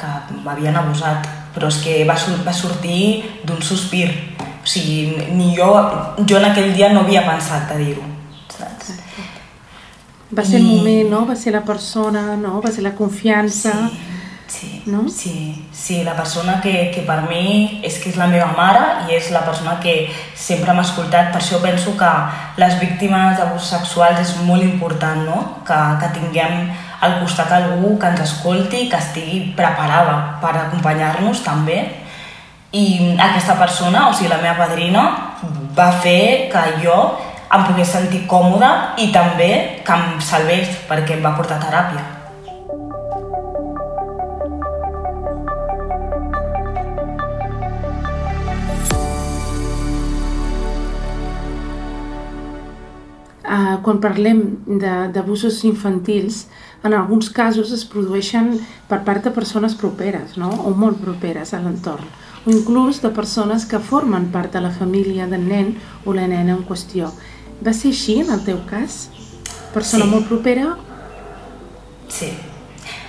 que 0.00 0.12
m'havien 0.44 0.76
abusat, 0.76 1.28
però 1.54 1.68
és 1.72 1.80
que 1.84 1.98
va, 2.08 2.16
va 2.46 2.54
sortir 2.56 3.02
d'un 3.44 3.62
sospir. 3.62 4.08
O 4.62 4.66
sigui, 4.68 5.16
ni 5.34 5.52
jo, 5.56 5.68
jo 6.28 6.38
en 6.38 6.48
aquell 6.52 6.72
dia 6.76 6.92
no 6.92 7.02
havia 7.02 7.24
pensat 7.26 7.68
de 7.72 7.80
dir-ho, 7.82 8.06
saps? 8.52 8.94
Va 10.32 10.44
ser 10.46 10.60
I... 10.60 10.62
el 10.62 10.68
moment, 10.70 11.10
no? 11.10 11.26
Va 11.28 11.36
ser 11.36 11.52
la 11.56 11.64
persona, 11.66 12.32
no? 12.36 12.60
Va 12.64 12.72
ser 12.72 12.86
la 12.86 12.96
confiança... 12.98 13.76
Sí 13.90 14.12
Sí, 14.52 14.82
no? 14.84 15.08
sí, 15.08 15.66
sí, 15.72 16.04
la 16.04 16.14
persona 16.14 16.60
que, 16.60 16.90
que 16.94 17.00
per 17.08 17.22
mi 17.24 17.80
és 17.88 17.96
que 18.02 18.10
és 18.12 18.18
la 18.20 18.26
meva 18.28 18.50
mare 18.52 18.82
i 19.08 19.16
és 19.16 19.30
la 19.32 19.40
persona 19.46 19.78
que 19.80 20.10
sempre 20.36 20.74
m'ha 20.76 20.84
escoltat, 20.84 21.30
per 21.32 21.40
això 21.40 21.62
penso 21.62 21.94
que 21.96 22.10
les 22.60 22.76
víctimes 22.82 23.38
d'abús 23.38 23.70
sexuals 23.72 24.20
és 24.20 24.34
molt 24.44 24.66
important, 24.66 25.24
no? 25.24 25.38
que, 25.64 25.78
que 26.02 26.10
tinguem 26.18 26.68
al 27.02 27.18
costat 27.20 27.50
algú 27.52 27.96
que 27.98 28.06
ens 28.12 28.22
escolti, 28.22 28.86
que 28.88 28.96
estigui 28.96 29.40
preparada 29.58 30.38
per 30.42 30.54
acompanyar-nos 30.54 31.42
també. 31.42 31.80
I 32.72 33.16
aquesta 33.20 33.58
persona, 33.58 34.06
o 34.08 34.14
sigui, 34.14 34.30
la 34.30 34.40
meva 34.40 34.68
padrina, 34.68 35.04
va 35.76 35.90
fer 36.00 36.48
que 36.52 36.64
jo 36.84 36.96
em 37.52 37.66
pogués 37.68 37.90
sentir 37.92 38.24
còmoda 38.30 38.94
i 39.02 39.10
també 39.12 39.52
que 39.84 39.98
em 39.98 40.18
salvés 40.24 40.70
perquè 40.88 41.18
em 41.18 41.26
va 41.26 41.36
portar 41.36 41.60
teràpia. 41.60 42.21
Uh, 53.52 53.82
quan 53.84 53.98
parlem 54.00 54.38
d'abusos 55.12 55.58
infantils, 55.68 56.46
en 56.82 56.94
alguns 56.96 57.28
casos 57.28 57.68
es 57.76 57.82
produeixen 57.84 58.54
per 58.88 59.02
part 59.04 59.26
de 59.26 59.32
persones 59.34 59.74
properes, 59.76 60.38
no? 60.40 60.48
o 60.64 60.72
molt 60.72 61.02
properes 61.02 61.52
a 61.52 61.60
l'entorn, 61.60 62.06
o 62.46 62.50
inclús 62.50 63.02
de 63.02 63.10
persones 63.12 63.66
que 63.68 63.78
formen 63.78 64.30
part 64.32 64.56
de 64.56 64.62
la 64.64 64.70
família 64.72 65.26
del 65.28 65.44
nen 65.50 65.74
o 66.06 66.14
la 66.16 66.24
nena 66.30 66.56
en 66.56 66.62
qüestió. 66.64 67.10
Va 67.60 67.74
ser 67.76 67.92
així 67.92 68.22
en 68.22 68.32
el 68.32 68.40
teu 68.46 68.62
cas? 68.70 69.10
Persona 69.74 70.08
sí. 70.08 70.10
molt 70.14 70.32
propera? 70.32 70.72
Sí. 72.08 72.32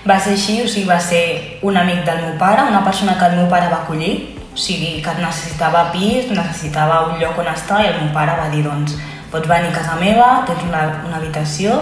Va 0.04 0.20
ser 0.20 0.36
així, 0.36 0.60
o 0.60 0.68
sigui, 0.68 0.90
va 0.92 1.00
ser 1.00 1.24
un 1.64 1.80
amic 1.80 2.04
del 2.04 2.20
meu 2.26 2.36
pare, 2.38 2.68
una 2.68 2.84
persona 2.84 3.16
que 3.16 3.32
el 3.32 3.40
meu 3.40 3.48
pare 3.48 3.72
va 3.72 3.86
acollir, 3.86 4.36
o 4.52 4.60
sigui, 4.60 4.98
que 5.02 5.16
necessitava 5.24 5.88
pis, 5.96 6.30
necessitava 6.36 7.06
un 7.08 7.18
lloc 7.24 7.40
on 7.40 7.50
estar 7.56 7.80
i 7.80 7.90
el 7.94 8.02
meu 8.04 8.12
pare 8.14 8.36
va 8.38 8.52
dir, 8.52 8.68
doncs, 8.68 9.00
pots 9.34 9.50
venir 9.50 9.72
a 9.72 9.78
casa 9.80 9.98
meva, 9.98 10.30
tens 10.48 10.64
una, 10.68 10.86
una 11.08 11.18
habitació 11.18 11.80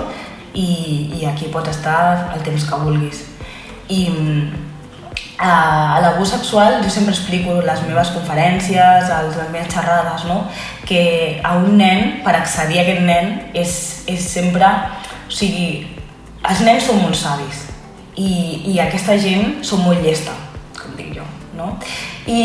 i, 0.56 1.12
i 1.20 1.26
aquí 1.28 1.52
pots 1.52 1.74
estar 1.76 2.32
el 2.36 2.44
temps 2.48 2.68
que 2.68 2.80
vulguis. 2.80 3.26
I 3.92 4.02
a, 5.42 5.52
a 5.98 6.02
l'abús 6.04 6.32
sexual 6.32 6.80
jo 6.84 6.90
sempre 6.94 7.12
explico 7.16 7.58
les 7.66 7.82
meves 7.88 8.14
conferències, 8.16 9.10
les 9.10 9.40
meves 9.52 9.74
xerrades, 9.74 10.26
no? 10.30 10.46
que 10.88 11.42
a 11.44 11.56
un 11.60 11.76
nen, 11.82 12.22
per 12.26 12.36
accedir 12.38 12.80
a 12.80 12.86
aquest 12.86 13.04
nen, 13.08 13.34
és, 13.54 13.74
és 14.12 14.32
sempre... 14.32 14.70
O 15.32 15.34
sigui, 15.34 15.88
els 16.44 16.60
nens 16.66 16.84
són 16.84 16.98
molt 17.00 17.16
savis 17.16 17.62
i, 18.20 18.32
i 18.68 18.80
aquesta 18.84 19.16
gent 19.16 19.62
són 19.64 19.86
molt 19.86 20.02
llesta, 20.04 20.34
com 20.76 20.98
dic 20.98 21.14
jo. 21.16 21.24
No? 21.56 21.70
I 22.28 22.42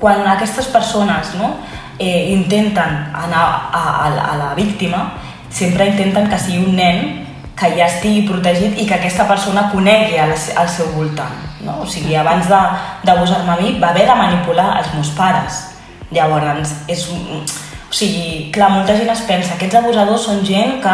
quan 0.00 0.24
aquestes 0.32 0.70
persones 0.72 1.34
no, 1.36 1.52
eh, 1.98 2.32
intenten 2.32 3.10
anar 3.12 3.44
a, 3.72 3.82
a, 4.06 4.32
a 4.32 4.36
la 4.36 4.54
víctima, 4.54 5.12
sempre 5.50 5.88
intenten 5.92 6.28
que 6.28 6.38
sigui 6.38 6.64
un 6.64 6.76
nen 6.76 7.26
que 7.58 7.70
ja 7.76 7.86
estigui 7.86 8.24
protegit 8.26 8.78
i 8.80 8.86
que 8.88 8.96
aquesta 8.96 9.26
persona 9.28 9.68
conegui 9.72 10.18
al, 10.18 10.32
al 10.32 10.68
seu 10.68 10.88
voltant. 10.96 11.36
No? 11.62 11.82
O 11.84 11.86
sigui, 11.86 12.16
abans 12.18 12.48
d'abusar-me 12.48 13.52
a 13.52 13.58
mi 13.60 13.76
va 13.78 13.92
haver 13.92 14.06
de 14.08 14.16
manipular 14.18 14.78
els 14.80 14.94
meus 14.96 15.12
pares. 15.18 15.68
Llavors, 16.12 16.74
és 16.88 17.06
un... 17.12 17.44
O 17.92 17.94
sigui, 17.94 18.48
clar, 18.54 18.70
molta 18.72 18.96
gent 18.96 19.10
es 19.12 19.20
pensa 19.28 19.52
que 19.52 19.66
aquests 19.66 19.82
abusadors 19.82 20.22
són 20.24 20.38
gent 20.48 20.78
que 20.80 20.92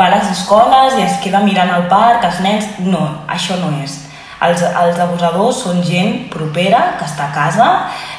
va 0.00 0.04
a 0.06 0.12
les 0.14 0.30
escoles 0.32 0.96
i 0.96 1.04
es 1.04 1.18
queda 1.20 1.42
mirant 1.44 1.70
al 1.74 1.84
parc, 1.92 2.24
els 2.24 2.40
nens... 2.40 2.70
No, 2.80 3.02
això 3.28 3.60
no 3.60 3.74
és. 3.84 4.07
Els, 4.46 4.62
els 4.62 4.98
abusadors 5.02 5.64
són 5.64 5.80
gent 5.82 6.28
propera, 6.30 6.94
que 6.98 7.06
està 7.08 7.26
a 7.26 7.34
casa, 7.34 7.68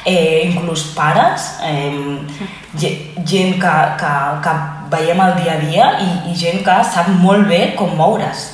eh, 0.06 0.50
inclús 0.50 0.90
pares, 0.96 1.54
eh, 1.64 2.20
gent 2.76 3.56
que, 3.62 3.76
que, 4.02 4.14
que 4.44 4.56
veiem 4.92 5.22
el 5.24 5.36
dia 5.40 5.56
a 5.56 5.60
dia 5.64 5.92
i, 6.04 6.10
i 6.32 6.36
gent 6.36 6.64
que 6.66 6.80
sap 6.92 7.08
molt 7.22 7.48
bé 7.48 7.62
com 7.80 7.96
moure's. 7.96 8.50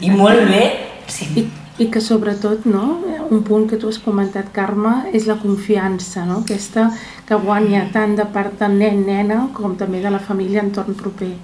I 0.00 0.12
molt 0.14 0.46
bé... 0.50 0.62
Sí. 1.10 1.26
I, 1.40 1.46
I 1.78 1.86
que 1.94 2.00
sobretot, 2.02 2.64
no, 2.66 2.98
un 3.30 3.42
punt 3.46 3.68
que 3.70 3.78
tu 3.78 3.90
has 3.90 4.00
comentat, 4.02 4.50
Carme, 4.54 5.10
és 5.14 5.28
la 5.30 5.38
confiança, 5.38 6.24
no? 6.26 6.40
aquesta 6.42 6.88
que 7.28 7.38
guanya 7.38 7.84
tant 7.94 8.16
de 8.18 8.26
part 8.34 8.58
del 8.62 8.78
nen, 8.80 9.04
nena, 9.06 9.44
com 9.54 9.76
també 9.78 10.02
de 10.02 10.10
la 10.10 10.22
família 10.22 10.64
entorn 10.64 10.96
proper. 10.98 11.34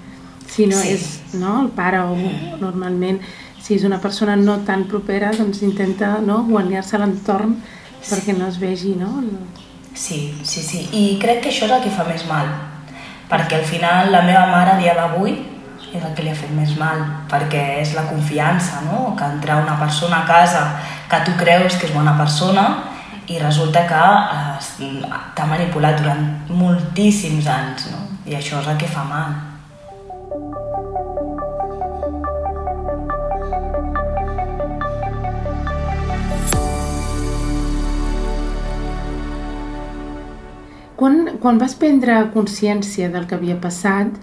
Si 0.51 0.67
no 0.71 0.79
sí. 0.79 0.95
és 0.95 1.07
no, 1.41 1.61
el 1.65 1.71
pare 1.75 2.03
o 2.05 2.17
normalment, 2.61 3.21
si 3.65 3.79
és 3.79 3.85
una 3.89 3.97
persona 4.01 4.37
no 4.37 4.59
tan 4.69 4.85
propera, 4.91 5.31
doncs 5.33 5.63
intenta 5.65 6.19
no, 6.21 6.43
guanyar-se 6.45 7.01
l'entorn 7.01 7.57
perquè 8.05 8.35
no 8.37 8.51
es 8.51 8.59
vegi, 8.61 8.93
no? 9.01 9.23
Sí, 9.97 10.35
sí, 10.45 10.61
sí. 10.61 10.83
I 10.93 11.17
crec 11.23 11.41
que 11.41 11.49
això 11.49 11.65
és 11.65 11.73
el 11.73 11.85
que 11.87 11.93
fa 11.95 12.05
més 12.05 12.27
mal. 12.29 12.51
Perquè 13.31 13.57
al 13.57 13.65
final 13.65 14.13
la 14.13 14.21
meva 14.27 14.45
mare 14.51 14.75
a 14.75 14.81
dia 14.83 14.93
d'avui 14.99 15.33
és 15.95 16.03
el 16.03 16.13
que 16.13 16.27
li 16.27 16.33
ha 16.33 16.37
fet 16.37 16.53
més 16.53 16.75
mal, 16.77 17.01
perquè 17.31 17.63
és 17.81 17.95
la 17.97 18.05
confiança, 18.11 18.83
no? 18.85 19.15
Que 19.17 19.31
entrar 19.33 19.63
una 19.63 19.79
persona 19.81 20.21
a 20.21 20.29
casa 20.29 20.67
que 21.09 21.23
tu 21.25 21.39
creus 21.41 21.79
que 21.79 21.89
és 21.89 21.97
bona 21.97 22.19
persona 22.19 22.67
i 23.33 23.41
resulta 23.41 23.87
que 23.89 24.05
eh, 24.85 25.01
t'ha 25.33 25.49
manipulat 25.49 26.03
durant 26.03 26.27
moltíssims 26.53 27.49
anys, 27.49 27.89
no? 27.95 28.05
I 28.29 28.37
això 28.37 28.61
és 28.61 28.73
el 28.75 28.81
que 28.81 28.93
fa 28.93 29.09
mal. 29.09 30.84
Quan, 40.97 41.39
quan 41.43 41.59
vas 41.59 41.75
prendre 41.75 42.21
consciència 42.35 43.11
del 43.11 43.27
que 43.27 43.35
havia 43.35 43.57
passat, 43.61 44.15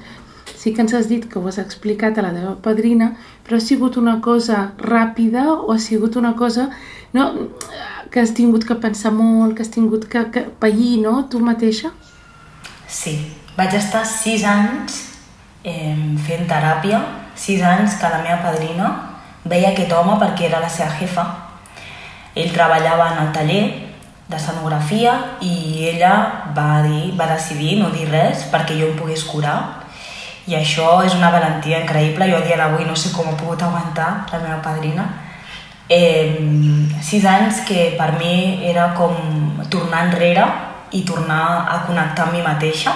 sí 0.55 0.73
que 0.75 0.83
ens 0.85 0.93
has 0.93 1.09
dit 1.09 1.25
que 1.27 1.39
ho 1.39 1.47
has 1.49 1.57
explicat 1.57 2.17
a 2.17 2.23
la 2.25 2.31
teva 2.35 2.53
padrina, 2.63 3.15
però 3.43 3.57
ha 3.57 3.65
sigut 3.65 3.97
una 3.97 4.19
cosa 4.21 4.71
ràpida 4.77 5.47
o 5.55 5.73
ha 5.73 5.79
sigut 5.79 6.15
una 6.15 6.35
cosa 6.37 6.69
no, 7.13 7.27
que 8.11 8.21
has 8.21 8.33
tingut 8.37 8.67
que 8.67 8.75
pensar 8.75 9.11
molt, 9.11 9.55
que 9.55 9.65
has 9.65 9.73
tingut 9.73 10.07
que, 10.07 10.23
que 10.31 10.45
pair, 10.61 10.99
no?, 11.01 11.25
tu 11.31 11.41
mateixa? 11.43 11.91
Sí, 12.87 13.17
vaig 13.57 13.75
estar 13.75 14.05
sis 14.05 14.43
anys 14.47 15.01
eh, 15.63 15.95
fent 16.27 16.47
teràpia, 16.47 17.01
sis 17.35 17.63
anys 17.63 17.97
que 17.99 18.09
la 18.11 18.21
meva 18.23 18.41
padrina 18.45 18.91
veia 19.43 19.71
aquest 19.71 19.91
home 19.95 20.17
perquè 20.21 20.47
era 20.49 20.61
la 20.61 20.69
seva 20.69 20.91
jefa. 20.99 21.25
Ell 22.35 22.51
treballava 22.53 23.11
en 23.11 23.25
el 23.25 23.31
taller 23.35 23.63
d'escenografia 24.31 25.13
i 25.43 25.87
ella 25.91 26.15
va, 26.55 26.81
dir, 26.85 27.11
va 27.19 27.27
decidir 27.33 27.77
no 27.81 27.91
dir 27.93 28.07
res 28.09 28.47
perquè 28.51 28.79
jo 28.79 28.91
em 28.91 28.97
pogués 28.99 29.25
curar 29.27 29.59
i 30.49 30.55
això 30.57 31.01
és 31.05 31.13
una 31.13 31.29
valentia 31.31 31.83
increïble. 31.83 32.29
Jo 32.31 32.39
a 32.39 32.45
dia 32.45 32.57
d'avui 32.57 32.87
no 32.87 32.95
sé 32.97 33.11
com 33.13 33.29
ha 33.29 33.37
pogut 33.37 33.61
aguantar 33.61 34.25
la 34.31 34.39
meva 34.41 34.57
padrina. 34.63 35.05
Eh, 35.91 36.39
sis 37.03 37.25
anys 37.27 37.61
que 37.67 37.91
per 37.99 38.13
mi 38.17 38.63
era 38.67 38.93
com 38.97 39.13
tornar 39.69 40.07
enrere 40.07 40.47
i 40.91 41.03
tornar 41.07 41.67
a 41.69 41.81
connectar 41.85 42.27
amb 42.27 42.37
mi 42.37 42.43
mateixa. 42.45 42.95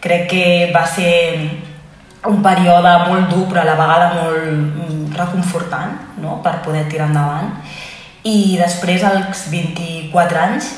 Crec 0.00 0.28
que 0.30 0.44
va 0.74 0.84
ser 0.88 1.12
un 2.26 2.42
període 2.42 2.92
molt 3.06 3.30
dur 3.30 3.46
però 3.50 3.62
a 3.62 3.68
la 3.68 3.76
vegada 3.78 4.08
molt 4.16 4.46
mm, 4.50 5.12
reconfortant 5.14 5.94
no? 6.22 6.40
per 6.42 6.58
poder 6.64 6.86
tirar 6.90 7.06
endavant 7.12 7.52
i 8.26 8.56
després 8.58 9.04
als 9.06 9.46
24 9.52 10.40
anys 10.42 10.72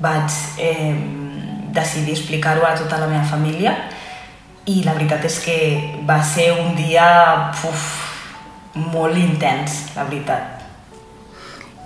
vaig 0.00 0.32
eh, 0.62 0.96
decidir 1.76 2.16
explicar-ho 2.16 2.64
a 2.64 2.74
tota 2.78 3.00
la 3.02 3.08
meva 3.10 3.24
família 3.28 3.74
i 4.66 4.80
la 4.84 4.96
veritat 4.96 5.24
és 5.28 5.38
que 5.44 5.56
va 6.08 6.18
ser 6.24 6.50
un 6.56 6.74
dia 6.78 7.06
uf, 7.68 7.84
molt 8.92 9.16
intens, 9.20 9.78
la 9.96 10.06
veritat. 10.08 10.64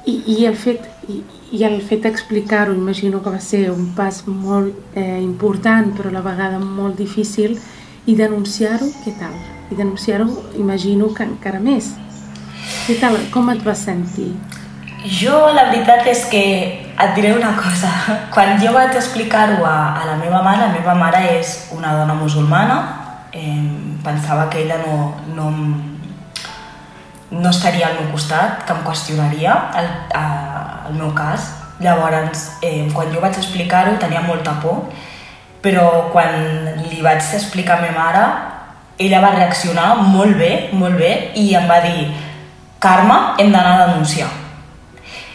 I, 0.09 0.15
i 0.33 0.47
el 0.49 0.57
fet, 0.57 0.87
i, 1.13 1.21
i 1.59 1.65
el 1.67 1.77
fet 1.85 2.07
d'explicar-ho, 2.07 2.73
imagino 2.73 3.21
que 3.21 3.35
va 3.35 3.43
ser 3.45 3.67
un 3.71 3.91
pas 3.97 4.23
molt 4.27 4.97
eh, 4.97 5.21
important, 5.21 5.91
però 5.97 6.09
a 6.09 6.17
la 6.17 6.25
vegada 6.25 6.63
molt 6.63 6.97
difícil, 6.99 7.59
i 8.09 8.17
denunciar-ho, 8.17 8.89
què 9.05 9.13
tal? 9.21 9.37
I 9.71 9.77
denunciar-ho, 9.77 10.31
imagino 10.59 11.13
que 11.15 11.29
encara 11.29 11.61
més. 11.61 11.93
Què 12.87 12.97
tal? 13.03 13.21
Com 13.35 13.53
et 13.53 13.61
vas 13.67 13.85
sentir? 13.85 14.33
Jo, 15.01 15.49
la 15.57 15.71
veritat 15.71 16.05
és 16.13 16.27
que 16.29 16.41
et 16.85 17.13
diré 17.17 17.33
una 17.33 17.55
cosa. 17.57 17.89
Quan 18.35 18.59
jo 18.61 18.75
vaig 18.75 18.93
explicar-ho 18.99 19.65
a, 19.65 19.97
a 19.97 20.05
la 20.05 20.17
meva 20.21 20.43
mare, 20.45 20.67
la 20.67 20.75
meva 20.75 20.95
mare 20.95 21.23
és 21.39 21.55
una 21.73 21.95
dona 21.97 22.15
musulmana, 22.15 22.77
eh, 23.33 23.97
pensava 24.05 24.51
que 24.51 24.61
ella 24.61 24.77
no, 24.83 25.15
no, 25.33 25.47
no 27.31 27.49
estaria 27.49 27.89
al 27.89 27.97
meu 27.97 28.11
costat, 28.13 28.67
que 28.67 28.77
em 28.77 28.83
qüestionaria 28.85 29.55
el, 29.81 29.89
a, 30.13 30.25
el 30.91 30.99
meu 31.01 31.15
cas. 31.17 31.49
Llavors, 31.81 32.59
eh, 32.61 32.91
quan 32.93 33.09
jo 33.09 33.23
vaig 33.25 33.39
explicar-ho 33.41 33.97
tenia 33.97 34.21
molta 34.21 34.59
por, 34.61 34.91
però 35.65 36.11
quan 36.13 36.37
li 36.91 37.01
vaig 37.01 37.25
explicar 37.39 37.79
a 37.79 37.87
meva 37.87 38.05
mare, 38.05 38.27
ella 39.01 39.25
va 39.25 39.33
reaccionar 39.39 39.95
molt 40.13 40.37
bé, 40.37 40.53
molt 40.77 41.01
bé, 41.01 41.33
i 41.41 41.55
em 41.57 41.65
va 41.71 41.81
dir 41.89 42.11
Carme, 42.81 43.17
hem 43.41 43.49
d'anar 43.53 43.73
a 43.79 43.89
denunciar 43.89 44.29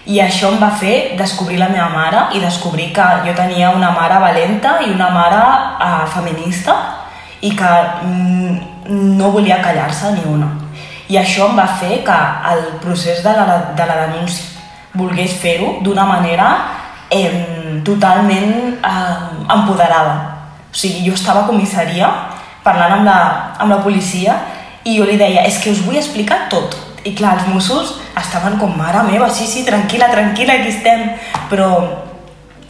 i 0.06 0.20
això 0.22 0.52
em 0.54 0.60
va 0.62 0.70
fer 0.78 1.16
descobrir 1.18 1.58
la 1.58 1.70
meva 1.72 1.88
mare 1.90 2.28
i 2.38 2.42
descobrir 2.44 2.92
que 2.94 3.06
jo 3.26 3.34
tenia 3.38 3.72
una 3.74 3.90
mare 3.92 4.20
valenta 4.22 4.78
i 4.86 4.92
una 4.94 5.10
mare 5.10 5.42
uh, 5.82 6.06
feminista 6.14 6.76
i 7.42 7.50
que 7.58 7.72
mm, 8.04 8.60
no 9.18 9.32
volia 9.34 9.62
callar-se 9.64 10.14
ni 10.14 10.28
una. 10.30 10.52
I 11.10 11.18
això 11.22 11.50
em 11.50 11.58
va 11.58 11.66
fer 11.80 12.04
que 12.06 12.20
el 12.52 12.64
procés 12.82 13.24
de 13.24 13.34
la, 13.34 13.58
de 13.78 13.86
la 13.86 13.98
denúncia 14.06 14.56
volgués 14.96 15.36
fer-ho 15.42 15.80
d'una 15.84 16.06
manera 16.06 16.48
eh, 17.10 17.82
totalment 17.86 18.78
eh, 18.78 19.54
empoderada. 19.54 20.16
O 20.72 20.78
sigui, 20.78 21.06
jo 21.10 21.14
estava 21.14 21.44
a 21.44 21.50
comissaria 21.50 22.10
parlant 22.64 23.00
amb 23.00 23.06
la, 23.06 23.20
amb 23.60 23.74
la 23.74 23.82
policia 23.84 24.40
i 24.86 24.98
jo 24.98 25.06
li 25.06 25.18
deia, 25.18 25.46
és 25.46 25.60
que 25.62 25.74
us 25.74 25.84
vull 25.86 25.98
explicar 26.00 26.46
tot. 26.50 26.78
I 27.06 27.14
clar, 27.18 27.38
els 27.40 27.50
Mossos 27.54 27.94
estaven 28.22 28.58
com, 28.60 28.76
mare 28.78 29.04
meva, 29.10 29.30
sí, 29.30 29.48
sí, 29.48 29.66
tranquil·la, 29.68 30.10
tranquil·la, 30.12 30.60
aquí 30.60 30.72
estem. 30.72 31.08
Però 31.52 31.70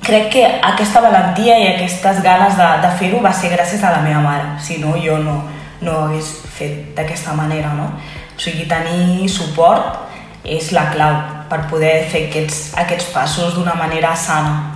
crec 0.05 0.29
que 0.33 0.45
aquesta 0.45 1.01
valentia 1.01 1.57
i 1.59 1.67
aquestes 1.73 2.21
ganes 2.23 2.57
de, 2.57 2.69
de 2.83 2.91
fer-ho 2.99 3.21
va 3.23 3.33
ser 3.33 3.51
gràcies 3.53 3.83
a 3.83 3.93
la 3.95 4.03
meva 4.05 4.21
mare. 4.25 4.55
Si 4.61 4.79
no, 4.81 4.95
jo 5.01 5.17
no, 5.21 5.39
no 5.81 5.97
ho 5.97 6.05
hagués 6.09 6.31
fet 6.57 6.93
d'aquesta 6.97 7.33
manera, 7.37 7.73
no? 7.77 7.89
O 8.35 8.39
sigui, 8.41 8.67
tenir 8.69 9.29
suport 9.31 10.03
és 10.45 10.71
la 10.75 10.89
clau 10.93 11.17
per 11.49 11.65
poder 11.71 12.05
fer 12.11 12.27
aquests, 12.27 12.73
aquests 12.77 13.11
passos 13.13 13.55
d'una 13.57 13.73
manera 13.77 14.13
sana. 14.15 14.74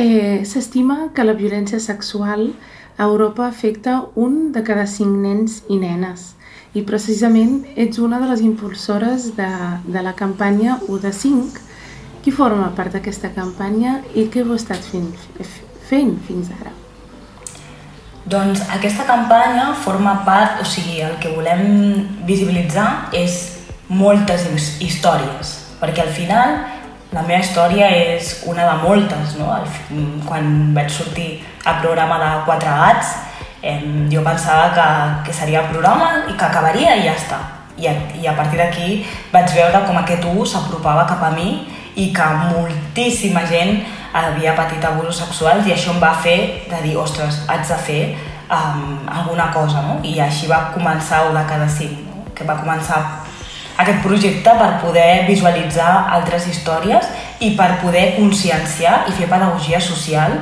Eh, 0.00 0.46
S'estima 0.48 1.10
que 1.12 1.26
la 1.28 1.34
violència 1.36 1.76
sexual 1.76 2.54
a 2.96 3.04
Europa 3.04 3.44
afecta 3.46 3.98
un 4.16 4.46
de 4.54 4.62
cada 4.64 4.86
cinc 4.88 5.18
nens 5.20 5.58
i 5.68 5.76
nenes 5.76 6.22
i 6.72 6.80
precisament 6.88 7.66
ets 7.76 8.00
una 8.00 8.20
de 8.22 8.30
les 8.30 8.40
impulsores 8.40 9.26
de, 9.36 9.50
de 9.84 10.04
la 10.06 10.14
campanya 10.16 10.78
1 10.88 11.02
de 11.04 11.12
5 11.12 12.24
qui 12.24 12.32
forma 12.32 12.70
part 12.78 12.96
d'aquesta 12.96 13.34
campanya 13.36 13.98
i 14.16 14.24
què 14.32 14.40
heu 14.40 14.56
estat 14.56 14.80
fent, 14.88 15.12
fent 15.92 16.16
fins 16.24 16.48
ara? 16.56 16.72
Doncs 18.24 18.64
aquesta 18.72 19.04
campanya 19.04 19.74
forma 19.84 20.22
part, 20.24 20.64
o 20.64 20.64
sigui, 20.64 21.02
el 21.04 21.20
que 21.20 21.36
volem 21.36 22.24
visibilitzar 22.24 23.10
és 23.12 23.40
moltes 23.92 24.48
històries, 24.80 25.56
perquè 25.76 26.08
al 26.08 26.16
final 26.16 26.60
la 27.10 27.22
meva 27.26 27.40
història 27.42 27.88
és 27.90 28.44
una 28.46 28.66
de 28.68 28.76
moltes, 28.84 29.34
no? 29.40 29.50
Quan 30.28 30.70
vaig 30.76 30.90
sortir 30.94 31.40
al 31.66 31.80
programa 31.82 32.20
de 32.22 32.30
Quatre 32.46 32.70
Gats, 32.70 33.14
eh, 33.62 33.80
jo 34.12 34.22
pensava 34.22 34.70
que, 34.76 34.86
que 35.26 35.34
seria 35.34 35.64
el 35.64 35.72
programa 35.72 36.26
i 36.28 36.36
que 36.36 36.46
acabaria 36.46 36.94
i 36.96 37.08
ja 37.08 37.16
està. 37.16 37.40
I 37.80 37.88
a, 37.88 37.94
i 38.20 38.26
a 38.28 38.34
partir 38.36 38.60
d'aquí 38.60 38.88
vaig 39.32 39.50
veure 39.56 39.82
com 39.86 39.98
aquest 39.98 40.26
ús 40.30 40.52
s'apropava 40.52 41.06
cap 41.08 41.22
a 41.24 41.30
mi 41.34 41.64
i 41.96 42.10
que 42.14 42.26
moltíssima 42.52 43.42
gent 43.48 43.80
havia 44.14 44.54
patit 44.58 44.84
abusos 44.84 45.22
sexuals 45.22 45.66
i 45.66 45.74
això 45.74 45.94
em 45.94 46.00
va 46.02 46.12
fer 46.22 46.66
de 46.70 46.82
dir, 46.84 46.96
ostres, 46.98 47.42
haig 47.48 47.66
de 47.66 47.78
fer 47.86 48.02
um, 48.50 49.00
alguna 49.10 49.50
cosa, 49.54 49.82
no? 49.86 49.98
I 50.06 50.18
així 50.22 50.50
va 50.50 50.68
començar 50.74 51.24
un 51.28 51.38
de 51.38 51.44
cada 51.48 51.68
cinc, 51.70 52.04
no? 52.06 52.24
que 52.34 52.46
va 52.46 52.58
començar 52.60 53.00
aquest 53.78 54.00
projecte 54.04 54.54
per 54.58 54.70
poder 54.82 55.26
visualitzar 55.28 55.90
altres 56.16 56.48
històries 56.50 57.06
i 57.40 57.54
per 57.56 57.78
poder 57.82 58.14
conscienciar 58.16 59.04
i 59.08 59.14
fer 59.16 59.28
pedagogia 59.30 59.80
social 59.80 60.36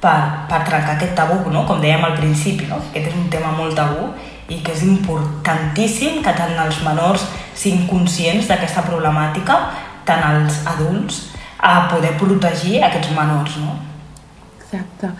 per, 0.00 0.18
per 0.48 0.62
trencar 0.66 0.96
aquest 0.96 1.14
tabú, 1.18 1.40
no? 1.50 1.64
com 1.66 1.82
dèiem 1.82 2.04
al 2.04 2.16
principi. 2.18 2.68
No? 2.70 2.80
Aquest 2.90 3.10
és 3.10 3.18
un 3.18 3.28
tema 3.32 3.52
molt 3.56 3.76
tabú 3.78 4.12
i 4.48 4.60
que 4.64 4.72
és 4.72 4.84
importantíssim 4.86 6.22
que 6.24 6.32
tant 6.36 6.54
els 6.62 6.80
menors 6.86 7.26
siguin 7.58 7.88
conscients 7.90 8.48
d'aquesta 8.48 8.86
problemàtica, 8.86 9.58
tant 10.08 10.24
els 10.30 10.62
adults, 10.76 11.26
a 11.58 11.88
poder 11.90 12.14
protegir 12.20 12.78
aquests 12.86 13.10
menors. 13.16 13.58
No? 13.60 13.74
Exacte. 14.60 15.10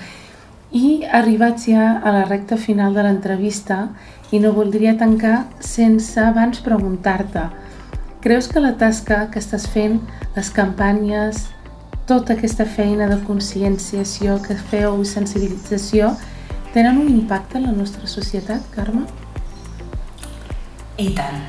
I 0.72 1.04
arribats 1.04 1.68
ja 1.70 1.94
a 2.04 2.12
la 2.12 2.24
recta 2.28 2.58
final 2.60 2.94
de 2.94 3.06
l'entrevista, 3.06 3.88
i 4.30 4.38
no 4.42 4.52
voldria 4.52 4.92
tancar 5.00 5.46
sense 5.64 6.20
abans 6.20 6.60
preguntar-te 6.60 7.46
creus 8.20 8.48
que 8.48 8.60
la 8.60 8.74
tasca 8.76 9.28
que 9.32 9.40
estàs 9.40 9.64
fent, 9.70 10.00
les 10.36 10.50
campanyes, 10.52 11.46
tota 12.08 12.34
aquesta 12.34 12.66
feina 12.66 13.06
de 13.08 13.18
conscienciació 13.24 14.38
que 14.44 14.56
feu 14.70 14.98
i 15.02 15.06
sensibilització 15.08 16.10
tenen 16.74 16.98
un 16.98 17.08
impacte 17.08 17.58
en 17.60 17.68
la 17.68 17.76
nostra 17.76 18.08
societat, 18.10 18.64
Carme? 18.74 19.06
I 20.98 21.12
tant. 21.16 21.40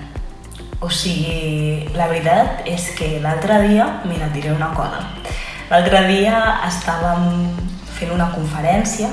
O 0.80 0.88
sigui, 0.94 1.90
la 1.98 2.08
veritat 2.08 2.68
és 2.70 2.86
que 2.96 3.18
l'altre 3.24 3.60
dia, 3.66 3.90
mira, 4.06 4.30
et 4.30 4.38
diré 4.38 4.54
una 4.54 4.70
cosa. 4.78 5.04
L'altre 5.72 6.06
dia 6.08 6.38
estàvem 6.70 7.26
fent 8.00 8.14
una 8.16 8.30
conferència 8.34 9.12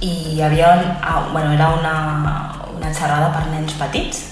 i 0.00 0.10
hi 0.34 0.40
havia, 0.42 0.72
ah, 1.02 1.28
bueno, 1.32 1.52
era 1.52 1.68
una, 1.76 1.94
una 2.74 2.92
xerrada 2.94 3.30
per 3.34 3.46
nens 3.52 3.74
petits 3.78 4.24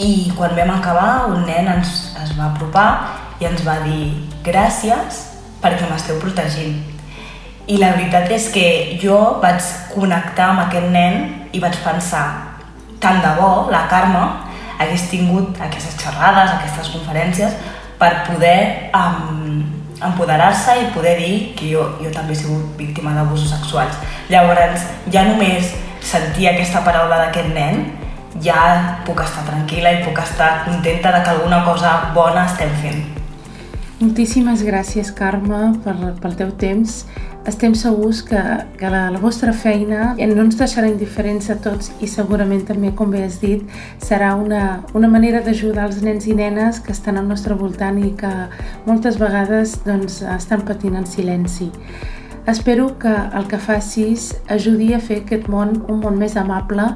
i 0.00 0.32
quan 0.36 0.56
vam 0.56 0.72
acabar 0.74 1.26
un 1.30 1.44
nen 1.48 1.68
ens 1.68 1.90
es 2.22 2.32
va 2.38 2.50
apropar 2.50 2.88
i 3.40 3.48
ens 3.48 3.64
va 3.66 3.78
dir 3.84 4.12
gràcies 4.44 5.26
perquè 5.60 5.88
m'esteu 5.88 6.20
protegint. 6.20 6.78
I 7.70 7.76
la 7.78 7.92
veritat 7.94 8.30
és 8.34 8.48
que 8.52 8.66
jo 9.02 9.18
vaig 9.42 9.62
connectar 9.94 10.50
amb 10.52 10.64
aquest 10.66 10.88
nen 10.92 11.18
i 11.52 11.60
vaig 11.62 11.76
pensar 11.84 12.24
tant 13.00 13.20
de 13.22 13.34
bo 13.38 13.68
la 13.72 13.86
Carme 13.92 14.24
hagués 14.80 15.06
tingut 15.12 15.60
aquestes 15.60 15.96
xerrades, 16.00 16.56
aquestes 16.56 16.90
conferències 16.94 17.56
per 18.00 18.24
poder 18.26 18.90
um, 18.96 19.60
empoderar-se 20.02 20.76
i 20.80 20.90
poder 20.94 21.16
dir 21.18 21.54
que 21.56 21.70
jo, 21.72 21.84
jo 22.00 22.10
també 22.14 22.32
he 22.34 22.40
sigut 22.42 22.76
víctima 22.78 23.14
d'abusos 23.16 23.52
sexuals. 23.52 23.96
Llavors, 24.32 24.86
ja 25.12 25.24
només 25.28 25.74
sentir 26.00 26.48
aquesta 26.48 26.82
paraula 26.86 27.18
d'aquest 27.24 27.52
nen, 27.54 27.86
ja 28.40 29.00
puc 29.06 29.20
estar 29.24 29.44
tranquil·la 29.48 29.98
i 29.98 30.04
puc 30.04 30.20
estar 30.22 30.64
contenta 30.64 31.12
de 31.16 31.24
que 31.24 31.34
alguna 31.34 31.64
cosa 31.66 31.96
bona 32.14 32.46
estem 32.46 32.70
fent. 32.82 33.02
Moltíssimes 34.00 34.62
gràcies, 34.64 35.10
Carme, 35.12 35.74
per, 35.84 35.92
pel 36.22 36.36
teu 36.38 36.54
temps. 36.56 37.02
Estem 37.46 37.74
segurs 37.74 38.22
que, 38.22 38.40
que 38.76 38.90
la, 38.90 39.08
la 39.10 39.18
vostra 39.18 39.52
feina 39.56 40.12
no 40.18 40.44
ens 40.44 40.58
deixarà 40.60 40.90
indiferents 40.90 41.48
a 41.50 41.56
tots 41.62 41.90
i 42.04 42.08
segurament 42.10 42.66
també, 42.68 42.92
com 42.96 43.10
bé 43.12 43.24
has 43.24 43.40
dit, 43.40 43.64
serà 44.02 44.34
una, 44.36 44.82
una 44.94 45.08
manera 45.08 45.40
d'ajudar 45.44 45.88
els 45.88 46.02
nens 46.04 46.28
i 46.28 46.36
nenes 46.36 46.82
que 46.84 46.92
estan 46.92 47.18
al 47.18 47.28
nostre 47.28 47.56
voltant 47.56 47.98
i 48.02 48.12
que 48.16 48.32
moltes 48.86 49.18
vegades 49.20 49.78
doncs, 49.86 50.20
estan 50.36 50.66
patint 50.68 51.00
en 51.00 51.08
silenci. 51.08 51.70
Espero 52.48 52.98
que 52.98 53.10
el 53.10 53.46
que 53.46 53.58
facis 53.60 54.30
ajudi 54.48 54.94
a 54.96 55.00
fer 55.00 55.20
aquest 55.22 55.48
món 55.52 55.74
un 55.92 56.00
món 56.02 56.16
més 56.18 56.38
amable 56.40 56.86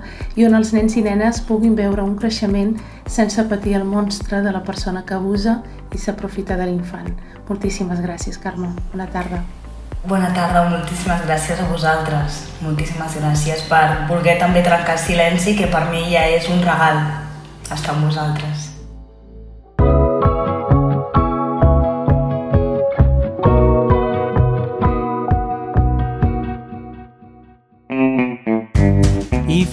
i 0.41 0.47
on 0.49 0.57
els 0.57 0.73
nens 0.75 0.97
i 0.97 1.05
nenes 1.05 1.43
puguin 1.47 1.77
veure 1.79 2.03
un 2.03 2.17
creixement 2.17 2.75
sense 3.07 3.45
patir 3.51 3.77
el 3.79 3.85
monstre 3.85 4.41
de 4.43 4.53
la 4.53 4.65
persona 4.65 5.05
que 5.05 5.15
abusa 5.15 5.61
i 5.93 6.01
s'aprofita 6.01 6.57
de 6.57 6.71
l'infant. 6.73 7.13
Moltíssimes 7.49 8.01
gràcies, 8.03 8.41
Carme. 8.41 8.73
Bona 8.93 9.07
tarda. 9.13 9.45
Bona 10.05 10.35
tarda, 10.37 10.67
moltíssimes 10.69 11.23
gràcies 11.25 11.61
a 11.63 11.65
vosaltres. 11.65 12.43
Moltíssimes 12.61 13.15
gràcies 13.17 13.63
per 13.71 13.87
voler 14.11 14.35
també 14.37 14.61
trencar 14.67 14.99
silenci, 15.01 15.55
que 15.57 15.71
per 15.73 15.87
mi 15.89 16.03
ja 16.11 16.27
és 16.29 16.51
un 16.53 16.61
regal 16.61 17.01
estar 17.65 17.95
amb 17.95 18.05
vosaltres. 18.11 18.64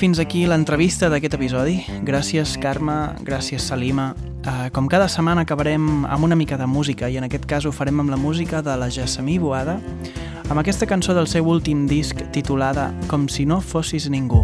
Fins 0.01 0.17
aquí 0.17 0.47
l'entrevista 0.49 1.11
d'aquest 1.13 1.35
episodi. 1.37 1.75
Gràcies, 2.01 2.55
Carme, 2.57 3.13
gràcies, 3.21 3.61
Salima. 3.69 4.15
Uh, 4.41 4.71
com 4.73 4.87
cada 4.89 5.05
setmana 5.05 5.43
acabarem 5.45 6.07
amb 6.09 6.25
una 6.25 6.33
mica 6.33 6.57
de 6.57 6.65
música 6.65 7.05
i 7.05 7.19
en 7.19 7.27
aquest 7.27 7.45
cas 7.45 7.67
ho 7.69 7.71
farem 7.71 8.01
amb 8.01 8.09
la 8.09 8.17
música 8.17 8.63
de 8.65 8.73
la 8.81 8.87
Jassamí 8.89 9.37
Boada 9.37 9.75
amb 10.49 10.57
aquesta 10.57 10.87
cançó 10.89 11.13
del 11.13 11.29
seu 11.29 11.45
últim 11.45 11.85
disc 11.85 12.17
titulada 12.33 12.89
Com 13.11 13.27
si 13.29 13.45
no 13.45 13.61
fossis 13.61 14.09
ningú. 14.09 14.41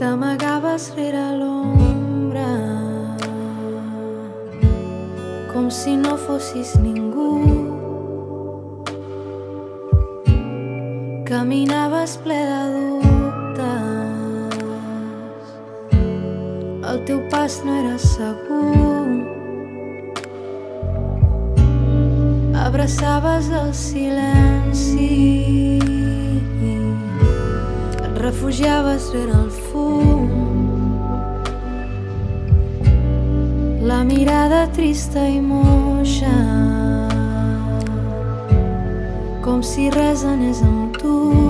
T'amagaves 0.00 0.94
rere 0.96 1.26
l'ombra 1.36 1.45
si 5.76 5.94
no 5.96 6.16
fossis 6.16 6.78
ningú. 6.80 7.36
Caminaves 11.28 12.16
ple 12.24 12.38
de 12.50 12.60
dubtes, 13.04 14.24
el 16.90 16.98
teu 17.04 17.20
pas 17.28 17.60
no 17.64 17.72
era 17.82 17.98
segur. 17.98 19.06
Abraçaves 22.66 23.52
el 23.60 23.74
silenci, 23.74 25.12
et 28.00 28.18
refugiaves 28.24 29.12
rere 29.12 29.36
el 29.44 29.50
fum. 29.50 29.65
Trista 34.74 35.28
i 35.28 35.40
moixa 35.40 36.34
Com 39.44 39.62
si 39.62 39.90
res 39.94 40.24
anés 40.24 40.62
amb 40.66 40.96
tu 40.98 41.45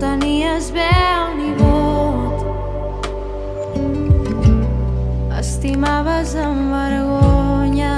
Tenies 0.00 0.70
veu 0.74 1.24
ni 1.38 1.50
vot. 1.54 2.40
Estimaves 5.38 6.34
amb 6.34 6.74
vergonya 6.74 7.94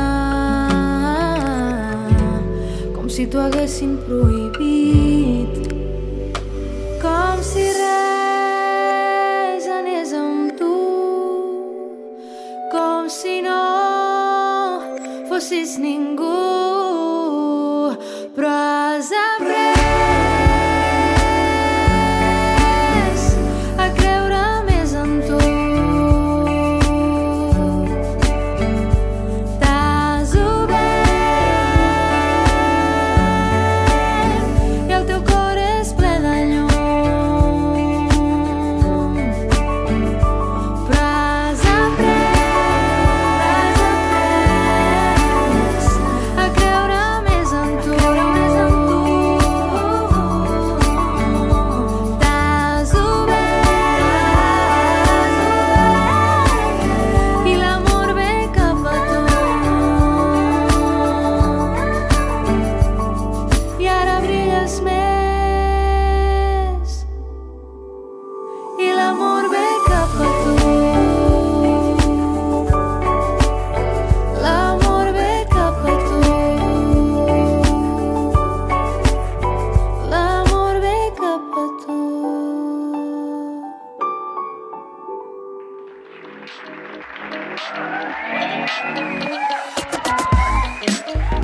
Com 2.93 3.09
si 3.09 3.25
t'ho 3.25 3.41
haguessin 3.47 3.97
prohibit. 4.05 5.57
Com 7.01 7.41
si 7.41 7.65
res 7.81 9.65
anés 9.81 10.13
amb 10.13 10.53
tu 10.61 10.75
Com 12.77 13.09
si 13.09 13.41
no 13.47 13.61
fossis 15.29 15.79
ningú 15.81 16.36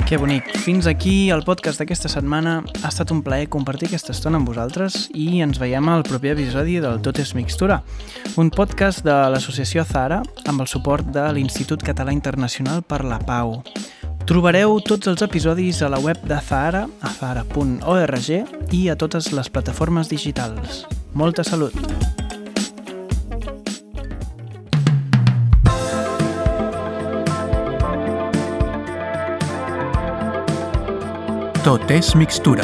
Que 0.07 0.17
bonic. 0.17 0.45
Fins 0.61 0.85
aquí 0.85 1.31
el 1.31 1.41
podcast 1.41 1.79
d'aquesta 1.81 2.09
setmana. 2.11 2.59
Ha 2.83 2.89
estat 2.91 3.09
un 3.15 3.23
plaer 3.25 3.47
compartir 3.49 3.87
aquesta 3.89 4.13
estona 4.13 4.37
amb 4.37 4.49
vosaltres 4.51 5.07
i 5.17 5.41
ens 5.41 5.57
veiem 5.61 5.89
al 5.89 6.05
proper 6.05 6.35
episodi 6.35 6.77
del 6.83 7.01
Tot 7.01 7.17
és 7.23 7.33
Mixtura, 7.33 7.79
un 8.37 8.51
podcast 8.53 9.01
de 9.07 9.15
l'associació 9.33 9.87
Zara 9.89 10.21
amb 10.45 10.61
el 10.61 10.69
suport 10.69 11.09
de 11.15 11.25
l'Institut 11.33 11.81
Català 11.81 12.13
Internacional 12.13 12.83
per 12.85 13.01
la 13.07 13.17
Pau. 13.23 13.61
Trobareu 14.29 14.77
tots 14.85 15.09
els 15.09 15.25
episodis 15.25 15.81
a 15.81 15.89
la 15.91 15.99
web 15.99 16.21
de 16.29 16.37
Zahara, 16.37 16.85
a 17.01 17.11
zahara.org 17.17 18.31
i 18.71 18.87
a 18.89 18.95
totes 18.95 19.33
les 19.33 19.49
plataformes 19.49 20.13
digitals. 20.13 20.85
Molta 21.13 21.43
salut! 21.43 22.02
Tot 31.63 31.91
és 31.95 32.09
mixtura 32.19 32.63